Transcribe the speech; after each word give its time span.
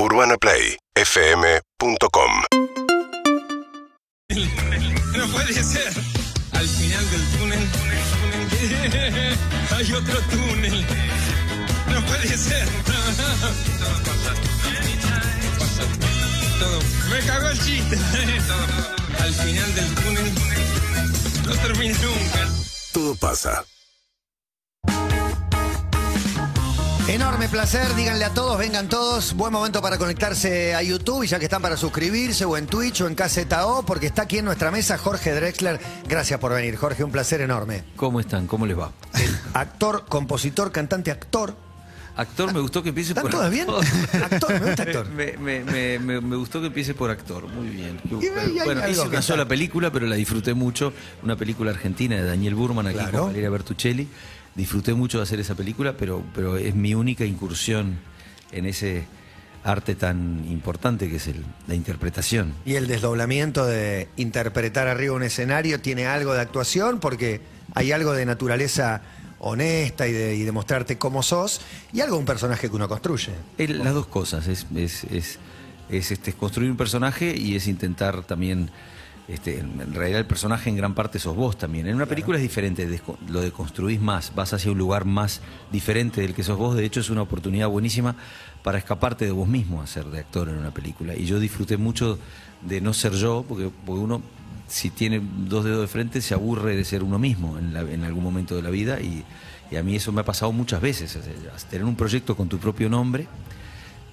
UrbanaPlayFM.com 0.00 2.30
No 5.16 5.26
puede 5.32 5.64
ser. 5.64 5.92
Al 6.52 6.68
final 6.68 7.10
del 7.10 7.24
túnel, 7.36 7.58
hay 9.76 9.92
otro 9.92 10.20
túnel. 10.30 10.86
No 11.92 12.06
puede 12.06 12.38
ser. 12.38 12.68
Todo. 16.60 16.78
Me 17.10 17.18
cagó 17.26 17.48
el 17.48 17.58
chiste. 17.58 17.96
Al 19.18 19.34
final 19.34 19.74
del 19.74 19.94
túnel, 19.96 20.32
no 21.44 21.56
termina 21.56 21.98
nunca. 21.98 22.48
Todo 22.92 23.16
pasa. 23.16 23.64
Enorme 27.08 27.48
placer, 27.48 27.94
díganle 27.94 28.24
a 28.26 28.34
todos, 28.34 28.58
vengan 28.58 28.86
todos. 28.88 29.32
Buen 29.34 29.50
momento 29.50 29.80
para 29.80 29.96
conectarse 29.96 30.74
a 30.74 30.82
YouTube 30.82 31.22
y 31.22 31.26
ya 31.26 31.38
que 31.38 31.46
están 31.46 31.62
para 31.62 31.76
suscribirse 31.78 32.44
o 32.44 32.56
en 32.58 32.66
Twitch 32.66 33.00
o 33.00 33.08
en 33.08 33.14
KZO, 33.14 33.82
porque 33.86 34.06
está 34.06 34.22
aquí 34.22 34.38
en 34.38 34.44
nuestra 34.44 34.70
mesa 34.70 34.98
Jorge 34.98 35.32
Drexler. 35.32 35.80
Gracias 36.06 36.38
por 36.38 36.52
venir, 36.52 36.76
Jorge, 36.76 37.04
un 37.04 37.10
placer 37.10 37.40
enorme. 37.40 37.82
¿Cómo 37.96 38.20
están? 38.20 38.46
¿Cómo 38.46 38.66
les 38.66 38.78
va? 38.78 38.92
Actor, 39.54 40.04
compositor, 40.06 40.70
cantante, 40.70 41.10
actor. 41.10 41.56
Actor, 42.14 42.52
me 42.52 42.58
gustó 42.60 42.82
que 42.82 42.88
empiece 42.88 43.12
¿Están 43.12 43.22
por 43.22 43.30
todos 43.30 43.48
bien? 43.50 43.68
Actor, 43.70 44.50
me 44.60 44.66
gusta 44.66 44.82
actor. 44.84 45.08
Me, 45.08 45.32
me- 45.38 45.64
me- 45.64 45.98
me- 46.00 46.20
me 46.20 46.36
gustó 46.36 46.60
que 46.60 46.66
empiece 46.66 46.92
por 46.92 47.10
actor, 47.10 47.46
muy 47.48 47.68
bien. 47.68 47.98
Y 48.04 48.58
bueno, 48.64 48.86
hice 48.86 49.02
una 49.02 49.22
sola 49.22 49.46
película, 49.48 49.90
pero 49.90 50.04
la 50.06 50.16
disfruté 50.16 50.52
mucho. 50.52 50.92
Una 51.22 51.36
película 51.36 51.70
argentina 51.70 52.16
de 52.16 52.24
Daniel 52.24 52.54
Burman 52.54 52.86
aquí 52.88 52.98
Claro. 52.98 53.18
con 53.20 53.26
Valeria 53.28 53.48
Bertuccelli. 53.50 54.08
Disfruté 54.58 54.92
mucho 54.92 55.18
de 55.18 55.22
hacer 55.22 55.38
esa 55.38 55.54
película, 55.54 55.96
pero, 55.96 56.22
pero 56.34 56.56
es 56.58 56.74
mi 56.74 56.92
única 56.92 57.24
incursión 57.24 57.96
en 58.52 58.66
ese 58.66 59.06
arte 59.62 59.94
tan 59.94 60.44
importante 60.50 61.08
que 61.08 61.16
es 61.16 61.28
el- 61.28 61.44
la 61.68 61.74
interpretación. 61.76 62.52
Y 62.66 62.74
el 62.74 62.88
desdoblamiento 62.88 63.64
de 63.66 64.08
interpretar 64.16 64.88
arriba 64.88 65.14
un 65.14 65.22
escenario 65.22 65.80
tiene 65.80 66.06
algo 66.06 66.34
de 66.34 66.40
actuación 66.40 66.98
porque 66.98 67.40
hay 67.74 67.92
algo 67.92 68.12
de 68.14 68.26
naturaleza 68.26 69.00
honesta 69.38 70.08
y 70.08 70.12
de, 70.12 70.34
y 70.34 70.42
de 70.42 70.50
mostrarte 70.50 70.98
cómo 70.98 71.22
sos 71.22 71.60
y 71.92 72.00
algo 72.00 72.14
de 72.16 72.20
un 72.20 72.26
personaje 72.26 72.68
que 72.68 72.74
uno 72.74 72.88
construye. 72.88 73.30
El- 73.58 73.78
las 73.78 73.94
dos 73.94 74.08
cosas, 74.08 74.48
es, 74.48 74.66
es, 74.74 75.04
es, 75.04 75.38
es, 75.88 76.10
este, 76.10 76.32
construir 76.32 76.68
un 76.70 76.76
personaje 76.76 77.32
y 77.36 77.54
es 77.54 77.68
intentar 77.68 78.24
también, 78.24 78.70
este, 79.28 79.58
en 79.60 79.92
realidad 79.94 80.20
el 80.20 80.26
personaje 80.26 80.70
en 80.70 80.76
gran 80.76 80.94
parte 80.94 81.18
sos 81.18 81.36
vos 81.36 81.56
también. 81.58 81.86
En 81.86 81.94
una 81.94 82.06
película 82.06 82.38
es 82.38 82.42
diferente, 82.42 82.88
lo 83.28 83.40
de 83.40 83.52
construís 83.52 84.00
más, 84.00 84.34
vas 84.34 84.52
hacia 84.54 84.72
un 84.72 84.78
lugar 84.78 85.04
más 85.04 85.40
diferente 85.70 86.20
del 86.22 86.34
que 86.34 86.42
sos 86.42 86.56
vos, 86.58 86.74
de 86.74 86.84
hecho 86.84 87.00
es 87.00 87.10
una 87.10 87.22
oportunidad 87.22 87.68
buenísima 87.68 88.16
para 88.62 88.78
escaparte 88.78 89.24
de 89.26 89.30
vos 89.32 89.46
mismo 89.48 89.82
a 89.82 89.86
ser 89.86 90.06
de 90.06 90.18
actor 90.18 90.48
en 90.48 90.56
una 90.56 90.70
película. 90.72 91.14
Y 91.14 91.26
yo 91.26 91.38
disfruté 91.38 91.76
mucho 91.76 92.18
de 92.62 92.80
no 92.80 92.92
ser 92.94 93.12
yo, 93.12 93.44
porque, 93.48 93.70
porque 93.86 94.00
uno 94.00 94.22
si 94.66 94.90
tiene 94.90 95.22
dos 95.46 95.64
dedos 95.64 95.80
de 95.80 95.86
frente 95.86 96.20
se 96.20 96.34
aburre 96.34 96.76
de 96.76 96.84
ser 96.84 97.02
uno 97.02 97.18
mismo 97.18 97.58
en, 97.58 97.72
la- 97.72 97.80
en 97.80 98.04
algún 98.04 98.22
momento 98.22 98.54
de 98.54 98.60
la 98.62 98.68
vida 98.70 99.00
y, 99.00 99.24
y 99.70 99.76
a 99.76 99.82
mí 99.82 99.96
eso 99.96 100.12
me 100.12 100.20
ha 100.20 100.24
pasado 100.24 100.52
muchas 100.52 100.80
veces. 100.82 101.16
O 101.16 101.22
sea, 101.22 101.32
tener 101.70 101.86
un 101.86 101.96
proyecto 101.96 102.36
con 102.36 102.48
tu 102.48 102.58
propio 102.58 102.88
nombre 102.90 103.26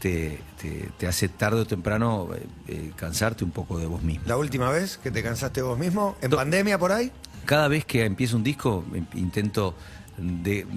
te, 0.06 0.38
te- 0.61 0.89
te 1.00 1.08
hace 1.08 1.30
tarde 1.30 1.61
o 1.61 1.66
temprano 1.66 2.30
eh, 2.36 2.45
eh, 2.67 2.92
cansarte 2.95 3.44
un 3.44 3.50
poco 3.50 3.80
de 3.80 3.88
vos 3.88 4.03
mismo. 4.03 4.23
La 4.28 4.38
última 4.38 4.70
vez 4.70 5.00
que 5.00 5.09
te 5.09 5.23
cansaste 5.23 5.64
vos 5.64 5.80
mismo, 5.80 6.16
en 6.22 6.30
Do- 6.30 6.38
pandemia 6.38 6.78
por 6.78 6.92
ahí, 6.92 7.11
Cada 7.45 7.67
vez 7.67 7.86
que 7.86 8.06
empiezo 8.06 8.38
un 8.38 8.44
disco 8.44 8.86
em- 8.94 9.08
intento 9.16 9.73
de, 10.20 10.67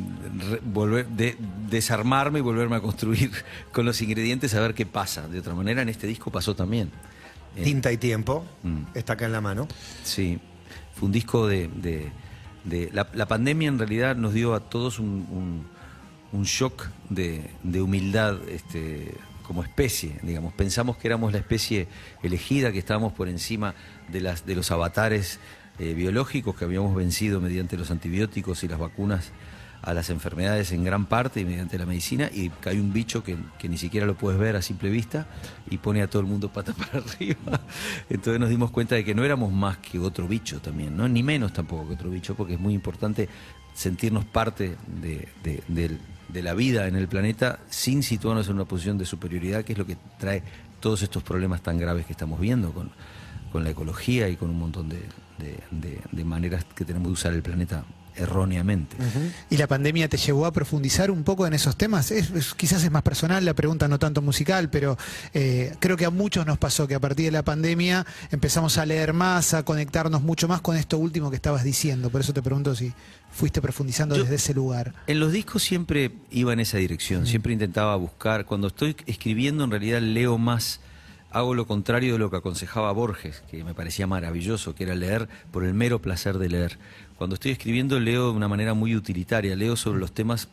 re- 0.50 0.60
volver, 0.64 1.06
de, 1.08 1.36
desarmarme 1.68 2.38
y 2.38 2.42
volverme 2.42 2.76
a 2.76 2.80
construir 2.80 3.30
con 3.72 3.84
los 3.84 4.00
ingredientes 4.00 4.54
a 4.54 4.60
ver 4.60 4.72
qué 4.72 4.86
pasa. 4.86 5.28
De 5.28 5.40
otra 5.40 5.52
manera 5.54 5.82
en 5.82 5.90
este 5.90 6.06
disco 6.06 6.30
pasó 6.30 6.56
también. 6.56 6.90
Eh, 7.54 7.64
tinta 7.64 7.92
y 7.92 7.98
tiempo, 7.98 8.46
Mm. 8.62 8.84
está 8.94 9.12
acá 9.12 9.26
en 9.26 9.32
la 9.32 9.42
mano. 9.42 9.68
Sí, 10.04 10.38
fue 10.94 11.04
un 11.04 11.12
disco 11.12 11.46
de... 11.46 11.68
de- 11.68 12.10
de- 12.64 12.90
la, 12.94 13.06
la 13.12 13.26
pandemia 13.28 13.68
en 13.68 13.78
realidad 13.78 14.16
nos 14.16 14.32
dio 14.32 14.54
a 14.54 14.60
todos 14.60 14.98
un, 14.98 15.26
un- 15.30 15.77
un 16.32 16.44
shock 16.44 16.86
de, 17.08 17.50
de 17.62 17.80
humildad 17.80 18.36
este, 18.48 19.14
como 19.46 19.62
especie, 19.62 20.18
digamos. 20.22 20.52
Pensamos 20.52 20.96
que 20.96 21.08
éramos 21.08 21.32
la 21.32 21.38
especie 21.38 21.88
elegida, 22.22 22.70
que 22.72 22.78
estábamos 22.78 23.12
por 23.12 23.28
encima 23.28 23.74
de, 24.08 24.20
las, 24.20 24.44
de 24.44 24.54
los 24.54 24.70
avatares 24.70 25.40
eh, 25.78 25.94
biológicos 25.94 26.56
que 26.56 26.64
habíamos 26.64 26.94
vencido 26.94 27.40
mediante 27.40 27.76
los 27.76 27.90
antibióticos 27.90 28.62
y 28.64 28.68
las 28.68 28.78
vacunas 28.78 29.30
a 29.80 29.94
las 29.94 30.10
enfermedades 30.10 30.72
en 30.72 30.82
gran 30.82 31.06
parte 31.06 31.40
y 31.40 31.44
mediante 31.44 31.78
la 31.78 31.86
medicina 31.86 32.28
y 32.34 32.48
cae 32.50 32.80
un 32.80 32.92
bicho 32.92 33.22
que, 33.22 33.36
ni 33.68 33.78
siquiera 33.78 34.06
lo 34.06 34.16
puedes 34.16 34.38
ver 34.40 34.56
a 34.56 34.60
simple 34.60 34.90
vista 34.90 35.28
y 35.70 35.78
pone 35.78 36.02
a 36.02 36.10
todo 36.10 36.20
el 36.20 36.26
mundo 36.26 36.52
pata 36.52 36.72
para 36.74 36.98
arriba. 36.98 37.60
Entonces 38.10 38.40
nos 38.40 38.50
dimos 38.50 38.72
cuenta 38.72 38.96
de 38.96 39.04
que 39.04 39.14
no 39.14 39.24
éramos 39.24 39.52
más 39.52 39.78
que 39.78 40.00
otro 40.00 40.26
bicho 40.26 40.60
también, 40.60 40.96
¿no? 40.96 41.08
ni 41.08 41.22
menos 41.22 41.52
tampoco 41.52 41.86
que 41.86 41.94
otro 41.94 42.10
bicho, 42.10 42.34
porque 42.34 42.54
es 42.54 42.60
muy 42.60 42.74
importante 42.74 43.28
sentirnos 43.72 44.24
parte 44.24 44.76
de, 45.00 45.28
de- 45.44 45.62
del- 45.68 46.00
de 46.28 46.42
la 46.42 46.54
vida 46.54 46.86
en 46.86 46.96
el 46.96 47.08
planeta 47.08 47.58
sin 47.70 48.02
situarnos 48.02 48.48
en 48.48 48.54
una 48.56 48.64
posición 48.66 48.98
de 48.98 49.04
superioridad, 49.06 49.64
que 49.64 49.72
es 49.72 49.78
lo 49.78 49.86
que 49.86 49.96
trae 50.18 50.42
todos 50.80 51.02
estos 51.02 51.22
problemas 51.22 51.62
tan 51.62 51.78
graves 51.78 52.06
que 52.06 52.12
estamos 52.12 52.38
viendo 52.40 52.72
con, 52.72 52.90
con 53.50 53.64
la 53.64 53.70
ecología 53.70 54.28
y 54.28 54.36
con 54.36 54.50
un 54.50 54.58
montón 54.58 54.88
de, 54.88 55.00
de- 55.38 55.58
de- 55.70 56.00
de 56.12 56.24
maneras 56.24 56.64
que 56.74 56.84
tenemos 56.84 57.08
de 57.08 57.12
usar 57.14 57.32
el 57.32 57.42
planeta 57.42 57.84
erróneamente. 58.18 58.96
¿Y 59.50 59.56
la 59.56 59.66
pandemia 59.66 60.08
te 60.08 60.16
llevó 60.16 60.46
a 60.46 60.52
profundizar 60.52 61.10
un 61.10 61.24
poco 61.24 61.46
en 61.46 61.54
esos 61.54 61.76
temas? 61.76 62.10
Es- 62.10 62.30
es- 62.30 62.54
quizás 62.54 62.82
es 62.84 62.90
más 62.90 63.02
personal 63.02 63.44
la 63.44 63.54
pregunta, 63.54 63.88
no 63.88 63.98
tanto 63.98 64.20
musical, 64.22 64.68
pero 64.70 64.96
eh, 65.34 65.74
creo 65.80 65.96
que 65.96 66.04
a 66.04 66.10
muchos 66.10 66.44
nos 66.46 66.58
pasó 66.58 66.86
que 66.86 66.94
a 66.94 67.00
partir 67.00 67.26
de 67.26 67.32
la 67.32 67.44
pandemia 67.44 68.04
empezamos 68.30 68.78
a 68.78 68.84
leer 68.86 69.12
más, 69.12 69.54
a 69.54 69.64
conectarnos 69.64 70.22
mucho 70.22 70.48
más 70.48 70.60
con 70.60 70.76
esto 70.76 70.98
último 70.98 71.30
que 71.30 71.36
estabas 71.36 71.64
diciendo. 71.64 72.10
Por 72.10 72.20
eso 72.20 72.32
te 72.32 72.42
pregunto 72.42 72.74
si 72.74 72.92
fuiste 73.30 73.60
profundizando 73.62 74.16
Yo- 74.16 74.22
desde 74.22 74.36
ese 74.36 74.54
lugar. 74.54 74.94
En 75.06 75.20
los 75.20 75.32
discos 75.32 75.62
siempre 75.62 76.12
iba 76.30 76.52
en 76.52 76.60
esa 76.60 76.78
dirección, 76.78 77.26
siempre 77.26 77.52
intentaba 77.52 77.94
buscar, 77.96 78.44
cuando 78.46 78.66
estoy 78.68 78.96
escribiendo 79.06 79.64
en 79.64 79.70
realidad 79.70 80.00
leo 80.00 80.38
más, 80.38 80.80
hago 81.30 81.54
lo 81.54 81.66
contrario 81.66 82.14
de 82.14 82.18
lo 82.18 82.30
que 82.30 82.38
aconsejaba 82.38 82.90
Borges, 82.92 83.42
que 83.50 83.62
me 83.62 83.74
parecía 83.74 84.06
maravilloso, 84.06 84.74
que 84.74 84.84
era 84.84 84.94
leer 84.94 85.28
por 85.50 85.62
el 85.64 85.74
mero 85.74 86.00
placer 86.00 86.38
de 86.38 86.48
leer. 86.48 86.78
Cuando 87.18 87.34
estoy 87.34 87.50
escribiendo 87.50 87.98
leo 87.98 88.30
de 88.30 88.36
una 88.36 88.46
manera 88.48 88.74
muy 88.74 88.94
utilitaria, 88.94 89.56
leo 89.56 89.74
sobre 89.76 89.98
los 89.98 90.12
temas 90.12 90.48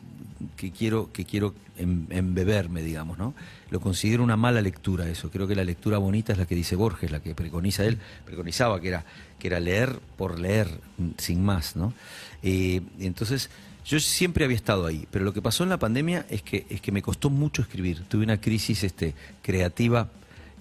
que 0.56 0.72
quiero, 0.72 1.12
que 1.12 1.24
quiero 1.24 1.54
em- 1.78 2.06
embeberme, 2.10 2.82
digamos, 2.82 3.18
¿no? 3.18 3.34
Lo 3.70 3.80
considero 3.80 4.22
una 4.24 4.36
mala 4.36 4.60
lectura 4.60 5.08
eso. 5.08 5.30
Creo 5.30 5.46
que 5.46 5.54
la 5.54 5.64
lectura 5.64 5.98
bonita 5.98 6.32
es 6.32 6.38
la 6.38 6.46
que 6.46 6.56
dice 6.56 6.74
Borges, 6.76 7.10
la 7.12 7.20
que 7.20 7.34
preconiza 7.34 7.84
él, 7.84 7.98
preconizaba 8.24 8.80
que 8.80 8.88
era, 8.88 9.04
que 9.38 9.46
era 9.46 9.60
leer 9.60 9.98
por 10.16 10.38
leer, 10.40 10.68
sin 11.18 11.44
más, 11.44 11.76
¿no? 11.76 11.94
Eh, 12.42 12.82
entonces, 12.98 13.48
yo 13.84 14.00
siempre 14.00 14.44
había 14.44 14.56
estado 14.56 14.86
ahí, 14.86 15.06
pero 15.12 15.24
lo 15.24 15.32
que 15.32 15.40
pasó 15.40 15.62
en 15.62 15.70
la 15.70 15.78
pandemia 15.78 16.26
es 16.28 16.42
que, 16.42 16.66
es 16.68 16.80
que 16.80 16.90
me 16.90 17.00
costó 17.02 17.30
mucho 17.30 17.62
escribir. 17.62 18.02
Tuve 18.08 18.24
una 18.24 18.40
crisis 18.40 18.82
este, 18.82 19.14
creativa. 19.42 20.10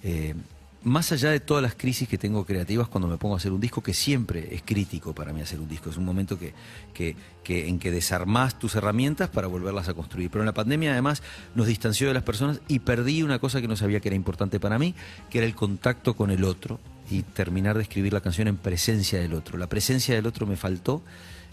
eh, 0.04 0.36
más 0.86 1.12
allá 1.12 1.32
de 1.32 1.40
todas 1.42 1.62
las 1.62 1.76
crisis 1.76 2.08
que 2.08 2.18
tengo 2.18 2.46
creativas 2.46 2.88
cuando 2.88 3.08
me 3.08 3.18
pongo 3.18 3.36
a 3.36 3.38
hacer 3.38 3.52
un 3.52 3.60
disco, 3.60 3.84
que 3.84 3.94
siempre 3.94 4.56
es 4.56 4.62
crítico 4.64 5.14
para 5.14 5.34
mí 5.34 5.42
hacer 5.42 5.60
un 5.60 5.68
disco, 5.68 5.90
es 5.90 5.98
un 5.98 6.06
momento 6.06 6.40
que, 6.40 6.54
que, 6.94 7.16
que- 7.44 7.68
en 7.68 7.80
que 7.80 7.92
desarmás 7.92 8.58
tus 8.58 8.76
herramientas 8.76 9.30
para 9.30 9.48
volverlas 9.48 9.90
a 9.90 9.94
construir. 9.94 10.30
Pero 10.30 10.44
en 10.44 10.46
la 10.46 10.54
pandemia 10.54 10.92
además 10.94 11.22
nos 11.56 11.68
distanció 11.68 12.08
de 12.08 12.14
las 12.14 12.24
personas 12.24 12.62
y 12.68 12.80
perdí 12.80 13.24
una 13.24 13.40
cosa 13.40 13.60
que 13.62 13.68
no 13.68 13.76
sabía 13.76 14.00
que 14.00 14.08
era 14.10 14.16
importante 14.16 14.60
para 14.60 14.80
mí, 14.80 14.96
que 15.30 15.40
era 15.40 15.48
el 15.48 15.56
contacto 15.56 16.16
con 16.16 16.32
el 16.32 16.44
otro 16.44 16.80
y 17.12 17.22
terminar 17.24 17.76
de 17.76 17.84
escribir 17.84 18.14
la 18.14 18.22
canción 18.22 18.48
en 18.48 18.58
presencia 18.58 19.20
del 19.20 19.34
otro. 19.34 19.58
La 19.58 19.68
presencia 19.68 20.16
del 20.16 20.26
otro 20.26 20.48
me 20.48 20.56
faltó 20.56 21.04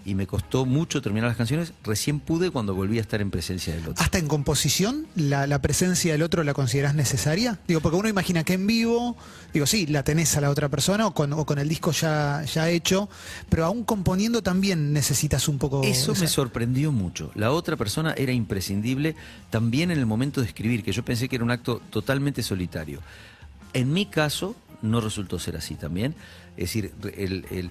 y 0.04 0.14
me 0.14 0.26
costó 0.26 0.66
mucho 0.66 1.00
terminar 1.00 1.28
las 1.28 1.36
canciones, 1.36 1.72
recién 1.84 2.18
pude 2.20 2.50
cuando 2.50 2.74
volví 2.74 2.98
a 2.98 3.00
estar 3.00 3.20
en 3.20 3.30
presencia 3.30 3.74
del 3.74 3.88
otro. 3.88 4.02
Hasta 4.02 4.18
en 4.18 4.26
composición, 4.26 5.06
la, 5.14 5.46
la 5.46 5.60
presencia 5.62 6.12
del 6.12 6.22
otro 6.22 6.42
la 6.44 6.54
considerás 6.54 6.94
necesaria? 6.94 7.58
Digo, 7.68 7.80
porque 7.80 7.96
uno 7.96 8.08
imagina 8.08 8.42
que 8.44 8.54
en 8.54 8.66
vivo, 8.66 9.16
digo, 9.54 9.66
sí, 9.66 9.86
la 9.86 10.02
tenés 10.02 10.36
a 10.36 10.40
la 10.40 10.50
otra 10.50 10.68
persona 10.68 11.06
o 11.06 11.14
con, 11.14 11.32
o 11.32 11.46
con 11.46 11.58
el 11.58 11.68
disco 11.68 11.92
ya, 11.92 12.42
ya 12.44 12.68
hecho, 12.68 13.08
pero 13.48 13.64
aún 13.64 13.84
componiendo 13.84 14.42
también 14.42 14.92
necesitas 14.92 15.46
un 15.48 15.58
poco... 15.58 15.82
Eso 15.84 16.14
me 16.16 16.26
sorprendió 16.26 16.90
mucho. 16.92 17.30
La 17.34 17.52
otra 17.52 17.76
persona 17.76 18.12
era 18.16 18.32
imprescindible 18.32 19.14
también 19.50 19.90
en 19.90 19.98
el 19.98 20.06
momento 20.06 20.40
de 20.40 20.46
escribir, 20.48 20.82
que 20.82 20.92
yo 20.92 21.04
pensé 21.04 21.28
que 21.28 21.36
era 21.36 21.44
un 21.44 21.50
acto 21.50 21.80
totalmente 21.90 22.42
solitario. 22.42 23.00
En 23.72 23.92
mi 23.92 24.06
caso, 24.06 24.56
no 24.82 25.00
resultó 25.00 25.38
ser 25.38 25.56
así 25.56 25.74
también. 25.76 26.14
Es 26.56 26.64
decir, 26.64 26.92
el- 27.16 27.46
el- 27.50 27.70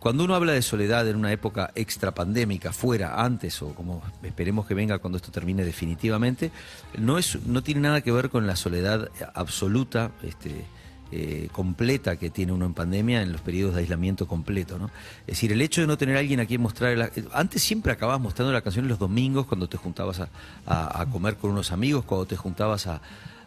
cuando 0.00 0.24
uno 0.24 0.34
habla 0.34 0.52
de 0.52 0.62
soledad 0.62 1.06
en 1.08 1.14
una 1.16 1.30
época 1.30 1.70
extra 1.74 2.12
pandémica, 2.12 2.72
fuera, 2.72 3.22
antes 3.22 3.60
o 3.62 3.74
como 3.74 4.02
esperemos 4.22 4.66
que 4.66 4.74
venga 4.74 4.98
cuando 4.98 5.18
esto 5.18 5.30
termine 5.30 5.62
definitivamente, 5.64 6.50
no, 6.98 7.18
es, 7.18 7.38
no 7.46 7.62
tiene 7.62 7.82
nada 7.82 8.00
que 8.00 8.10
ver 8.10 8.30
con 8.30 8.46
la 8.46 8.56
soledad 8.56 9.10
absoluta, 9.34 10.10
este, 10.22 10.64
eh, 11.12 11.48
completa 11.52 12.16
que 12.16 12.30
tiene 12.30 12.52
uno 12.52 12.66
en 12.66 12.72
pandemia 12.72 13.20
en 13.20 13.32
los 13.32 13.40
periodos 13.42 13.74
de 13.74 13.82
aislamiento 13.82 14.26
completo. 14.26 14.78
¿no? 14.78 14.86
Es 15.26 15.34
decir, 15.34 15.52
el 15.52 15.60
hecho 15.60 15.80
de 15.82 15.86
no 15.86 15.98
tener 15.98 16.16
alguien 16.16 16.40
a 16.40 16.46
quien 16.46 16.60
mostrar... 16.62 16.96
la- 16.96 17.10
antes 17.34 17.62
siempre 17.62 17.92
acababas 17.92 18.20
mostrando 18.22 18.52
la 18.52 18.62
canción 18.62 18.88
los 18.88 18.98
domingos 18.98 19.46
cuando 19.46 19.68
te 19.68 19.76
juntabas 19.76 20.22
a 20.66 21.06
comer 21.12 21.36
con 21.36 21.50
unos 21.50 21.72
amigos, 21.72 22.04
cuando 22.04 22.26
te 22.26 22.36
juntabas 22.36 22.86
a, 22.86 23.02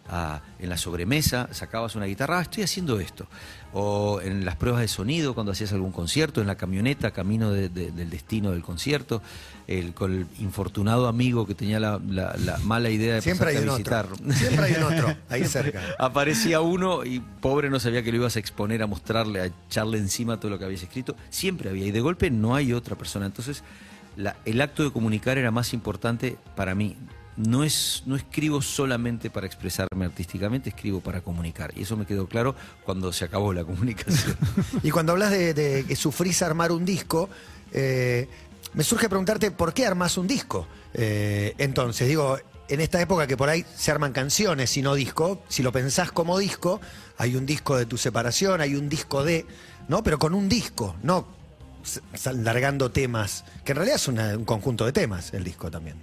a- 0.10 0.42
en 0.60 0.70
la 0.70 0.78
sobremesa, 0.78 1.48
sacabas 1.52 1.96
una 1.96 2.06
guitarra, 2.06 2.40
ah, 2.40 2.42
estoy 2.42 2.64
haciendo 2.64 3.00
esto. 3.00 3.28
O 3.76 4.22
en 4.22 4.46
las 4.46 4.56
pruebas 4.56 4.82
de 4.82 4.88
sonido, 4.88 5.34
cuando 5.34 5.52
hacías 5.52 5.72
algún 5.74 5.92
concierto, 5.92 6.42
en 6.42 6.48
la 6.48 6.56
camioneta, 6.56 7.12
camino 7.12 7.52
de- 7.52 7.70
de- 7.70 7.92
del 7.92 8.10
destino 8.10 8.52
del 8.52 8.62
concierto, 8.62 9.22
el, 9.66 9.94
con 9.94 10.12
el 10.14 10.28
infortunado 10.40 11.08
amigo 11.08 11.48
que 11.48 11.56
tenía 11.56 11.80
la, 11.80 12.00
la- 12.08 12.36
la 12.38 12.58
mala 12.60 12.90
idea 12.90 13.16
de 13.16 13.22
Siempre 13.22 13.50
hay 13.52 13.58
un 13.64 13.70
a 13.70 13.74
otro. 13.74 13.84
Siempre 14.34 14.66
hay 14.66 14.74
un 14.74 14.84
otro, 14.84 15.16
ahí 15.30 15.46
cerca. 15.46 15.82
Aparecía 15.98 16.60
uno 16.62 17.04
y 17.06 17.20
pobre 17.20 17.70
no 17.70 17.80
sabía 17.80 18.04
que 18.04 18.12
lo 18.12 18.18
ibas 18.18 18.36
a 18.36 18.40
exponer, 18.40 18.84
a 18.84 18.88
mostrarle, 18.88 19.40
a 19.42 19.46
echarle 19.46 19.98
encima 19.98 20.40
todo 20.40 20.52
lo 20.52 20.60
que 20.60 20.66
habías 20.66 20.84
escrito. 20.84 21.16
Siempre 21.30 21.70
había, 21.70 21.86
y 21.88 21.92
de 21.92 22.02
golpe 22.02 22.30
no 22.30 22.56
hay 22.56 22.74
otra 22.74 22.96
persona. 22.96 23.26
Entonces, 23.26 23.64
la- 24.18 24.36
el 24.46 24.62
acto 24.62 24.84
de 24.84 24.92
comunicar 24.92 25.38
era 25.40 25.50
más 25.50 25.74
importante 25.74 26.38
para 26.56 26.76
mí. 26.76 26.96
No, 27.36 27.64
es, 27.64 28.04
no 28.06 28.16
escribo 28.16 28.62
solamente 28.62 29.30
para 29.30 29.48
expresarme 29.48 30.06
artísticamente, 30.06 30.70
escribo 30.70 31.02
para 31.02 31.22
comunicar. 31.22 31.74
Y 31.76 31.84
eso 31.84 31.98
me 31.98 32.06
quedó 32.06 32.28
claro 32.28 32.56
cuando 32.86 33.12
se 33.12 33.26
acabó 33.26 33.54
la 33.54 33.64
comunicación. 33.66 34.38
Y 34.84 34.92
cuando 34.92 35.14
hablas 35.14 35.32
de, 35.32 35.86
que 35.88 35.96
sufrís 35.96 36.42
armar 36.42 36.72
un 36.72 36.86
disco, 36.86 37.30
eh, 37.72 38.28
me 38.74 38.84
surge 38.84 39.10
preguntarte 39.10 39.52
por 39.52 39.74
qué 39.74 39.86
armás 39.86 40.18
un 40.18 40.28
disco. 40.28 40.68
Eh, 40.94 41.56
entonces, 41.58 42.08
digo, 42.08 42.38
en 42.68 42.82
esta 42.82 43.02
época 43.02 43.28
que 43.28 43.38
por 43.38 43.50
ahí 43.50 43.66
se 43.76 43.92
arman 43.92 44.14
canciones 44.14 44.76
y 44.78 44.82
no 44.82 44.96
disco, 44.96 45.44
si 45.50 45.64
lo 45.64 45.72
pensás 45.72 46.12
como 46.12 46.38
disco, 46.38 46.80
hay 47.18 47.36
un 47.36 47.46
disco 47.46 47.78
de 47.78 47.86
tu 47.86 47.98
separación, 47.98 48.62
hay 48.62 48.76
un 48.76 48.90
disco 48.90 49.24
de, 49.24 49.46
¿no? 49.88 50.04
Pero 50.04 50.20
con 50.20 50.34
un 50.34 50.50
disco, 50.50 50.96
no 51.04 51.28
largando 52.34 52.92
temas, 52.92 53.44
que 53.64 53.74
en 53.74 53.76
realidad 53.78 53.98
es 53.98 54.08
un 54.08 54.46
conjunto 54.46 54.86
de 54.86 54.94
temas 54.94 55.34
el 55.34 55.44
disco 55.44 55.70
también. 55.70 55.98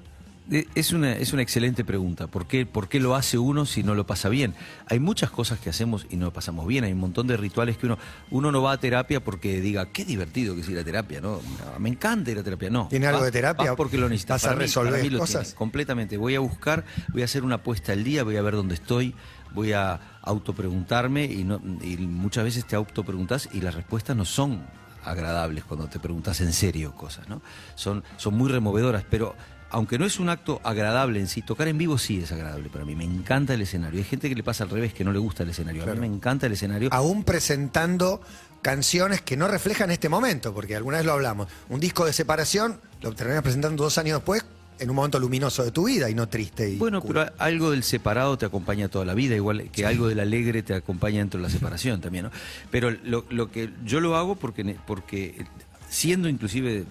Es 0.74 0.92
una, 0.92 1.12
es 1.12 1.32
una 1.32 1.42
excelente 1.42 1.84
pregunta. 1.84 2.26
¿Por 2.26 2.46
qué, 2.46 2.66
¿Por 2.66 2.88
qué 2.88 2.98
lo 2.98 3.14
hace 3.14 3.38
uno 3.38 3.66
si 3.66 3.84
no 3.84 3.94
lo 3.94 4.04
pasa 4.04 4.28
bien? 4.28 4.54
Hay 4.88 4.98
muchas 4.98 5.30
cosas 5.30 5.60
que 5.60 5.70
hacemos 5.70 6.06
y 6.10 6.16
no 6.16 6.26
lo 6.26 6.32
pasamos 6.32 6.66
bien. 6.66 6.82
Hay 6.82 6.92
un 6.92 6.98
montón 6.98 7.28
de 7.28 7.36
rituales 7.36 7.76
que 7.78 7.86
uno, 7.86 7.98
uno 8.32 8.50
no 8.50 8.60
va 8.60 8.72
a 8.72 8.78
terapia 8.78 9.22
porque 9.22 9.60
diga, 9.60 9.86
qué 9.92 10.04
divertido 10.04 10.56
que 10.56 10.62
es 10.62 10.68
ir 10.68 10.76
a 10.78 10.82
terapia. 10.82 11.20
No, 11.20 11.36
No, 11.36 11.78
me 11.78 11.88
encanta 11.88 12.32
ir 12.32 12.38
a 12.40 12.42
terapia. 12.42 12.68
No. 12.68 12.88
¿Tiene 12.88 13.06
algo 13.06 13.22
de 13.22 13.30
terapia? 13.30 13.76
porque 13.76 13.96
lo 13.96 14.08
necesitas. 14.08 14.42
¿Vas 14.42 14.44
a 14.44 14.48
Para 14.48 14.56
mí- 14.58 14.62
resolver 14.64 14.92
para 14.92 15.02
mí 15.04 15.10
lo 15.10 15.18
cosas? 15.20 15.42
tiene, 15.48 15.56
completamente. 15.58 16.16
Voy 16.16 16.34
a 16.34 16.40
buscar, 16.40 16.84
voy 17.12 17.22
a 17.22 17.26
hacer 17.26 17.44
una 17.44 17.56
apuesta 17.56 17.92
al 17.92 18.02
día, 18.02 18.24
voy 18.24 18.36
a 18.36 18.42
ver 18.42 18.54
dónde 18.56 18.74
estoy, 18.74 19.14
voy 19.54 19.72
a 19.72 20.00
autopreguntarme 20.22 21.26
y, 21.26 21.44
no, 21.44 21.60
y 21.80 21.96
muchas 21.98 22.42
veces 22.42 22.64
te 22.66 22.74
autopreguntas 22.74 23.48
y 23.52 23.60
las 23.60 23.74
respuestas 23.76 24.16
no 24.16 24.24
son 24.24 24.62
agradables 25.04 25.62
cuando 25.62 25.86
te 25.88 26.00
preguntas 26.00 26.40
en 26.40 26.52
serio 26.52 26.92
cosas, 26.96 27.28
¿no? 27.28 27.40
Son, 27.76 28.02
son 28.16 28.34
muy 28.36 28.50
removedoras, 28.50 29.04
pero 29.08 29.34
aunque 29.70 29.98
no 29.98 30.04
es 30.04 30.18
un 30.18 30.28
acto 30.28 30.60
agradable 30.64 31.20
en 31.20 31.28
sí, 31.28 31.42
tocar 31.42 31.68
en 31.68 31.78
vivo 31.78 31.96
sí 31.96 32.20
es 32.22 32.32
agradable 32.32 32.68
para 32.68 32.84
mí. 32.84 32.94
Me 32.94 33.04
encanta 33.04 33.54
el 33.54 33.62
escenario. 33.62 33.98
Hay 33.98 34.04
gente 34.04 34.28
que 34.28 34.34
le 34.34 34.42
pasa 34.42 34.64
al 34.64 34.70
revés, 34.70 34.92
que 34.92 35.04
no 35.04 35.12
le 35.12 35.18
gusta 35.18 35.44
el 35.44 35.50
escenario. 35.50 35.84
A 35.84 35.94
mí 35.94 36.00
me 36.00 36.06
encanta 36.06 36.46
el 36.46 36.52
escenario. 36.52 36.88
Aún 36.92 37.24
presentando 37.24 38.20
canciones 38.62 39.22
que 39.22 39.36
no 39.36 39.48
reflejan 39.48 39.90
este 39.90 40.08
momento, 40.08 40.52
porque 40.52 40.76
alguna 40.76 40.98
vez 40.98 41.06
lo 41.06 41.12
hablamos. 41.12 41.48
Un 41.68 41.80
disco 41.80 42.04
de 42.04 42.12
separación 42.12 42.80
lo 43.00 43.12
terminas 43.12 43.42
presentando 43.42 43.84
dos 43.84 43.96
años 43.98 44.18
después 44.18 44.44
en 44.80 44.88
un 44.88 44.96
momento 44.96 45.18
luminoso 45.18 45.62
de 45.62 45.70
tu 45.70 45.84
vida 45.84 46.08
y 46.08 46.14
no 46.14 46.28
triste. 46.28 46.70
Y 46.70 46.76
Bueno, 46.76 47.02
pero 47.02 47.26
algo 47.38 47.70
del 47.70 47.84
separado 47.84 48.38
te 48.38 48.46
acompaña 48.46 48.88
toda 48.88 49.04
la 49.04 49.14
vida, 49.14 49.36
igual 49.36 49.70
que 49.70 49.86
algo 49.86 50.08
del 50.08 50.20
alegre 50.20 50.62
te 50.62 50.74
acompaña 50.74 51.18
dentro 51.18 51.38
de 51.38 51.44
la 51.46 51.50
separación 51.50 52.00
también, 52.00 52.24
¿no? 52.24 52.30
Pero 52.70 52.90
lo, 52.90 53.26
lo 53.28 53.50
que 53.50 53.70
yo 53.84 54.00
lo 54.00 54.16
hago 54.16 54.36
porque, 54.36 54.76
porque 54.86 55.46
siendo 55.90 56.28
inclusive 56.28 56.86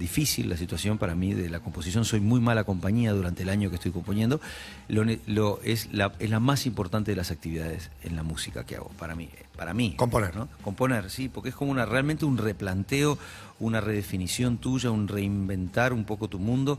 difícil 0.00 0.48
la 0.48 0.56
situación 0.56 0.98
para 0.98 1.14
mí 1.14 1.34
de 1.34 1.48
la 1.48 1.60
composición, 1.60 2.04
soy 2.04 2.18
muy 2.18 2.40
mala 2.40 2.64
compañía 2.64 3.12
durante 3.12 3.44
el 3.44 3.50
año 3.50 3.70
que 3.70 3.76
estoy 3.76 3.92
componiendo, 3.92 4.40
lo, 4.88 5.60
es, 5.62 5.92
la, 5.92 6.12
es 6.18 6.30
la 6.30 6.40
más 6.40 6.66
importante 6.66 7.12
de 7.12 7.16
las 7.16 7.30
actividades 7.30 7.90
en 8.02 8.16
la 8.16 8.24
música 8.24 8.64
que 8.64 8.76
hago, 8.76 8.88
para 8.98 9.14
mí. 9.14 9.28
Para 9.56 9.74
mí 9.74 9.94
Componer. 9.96 10.34
¿no? 10.34 10.48
Componer, 10.62 11.10
sí, 11.10 11.28
porque 11.28 11.50
es 11.50 11.54
como 11.54 11.70
una 11.70 11.84
realmente 11.84 12.24
un 12.24 12.38
replanteo, 12.38 13.18
una 13.60 13.80
redefinición 13.82 14.56
tuya, 14.56 14.90
un 14.90 15.06
reinventar 15.06 15.92
un 15.92 16.04
poco 16.04 16.28
tu 16.28 16.38
mundo. 16.38 16.78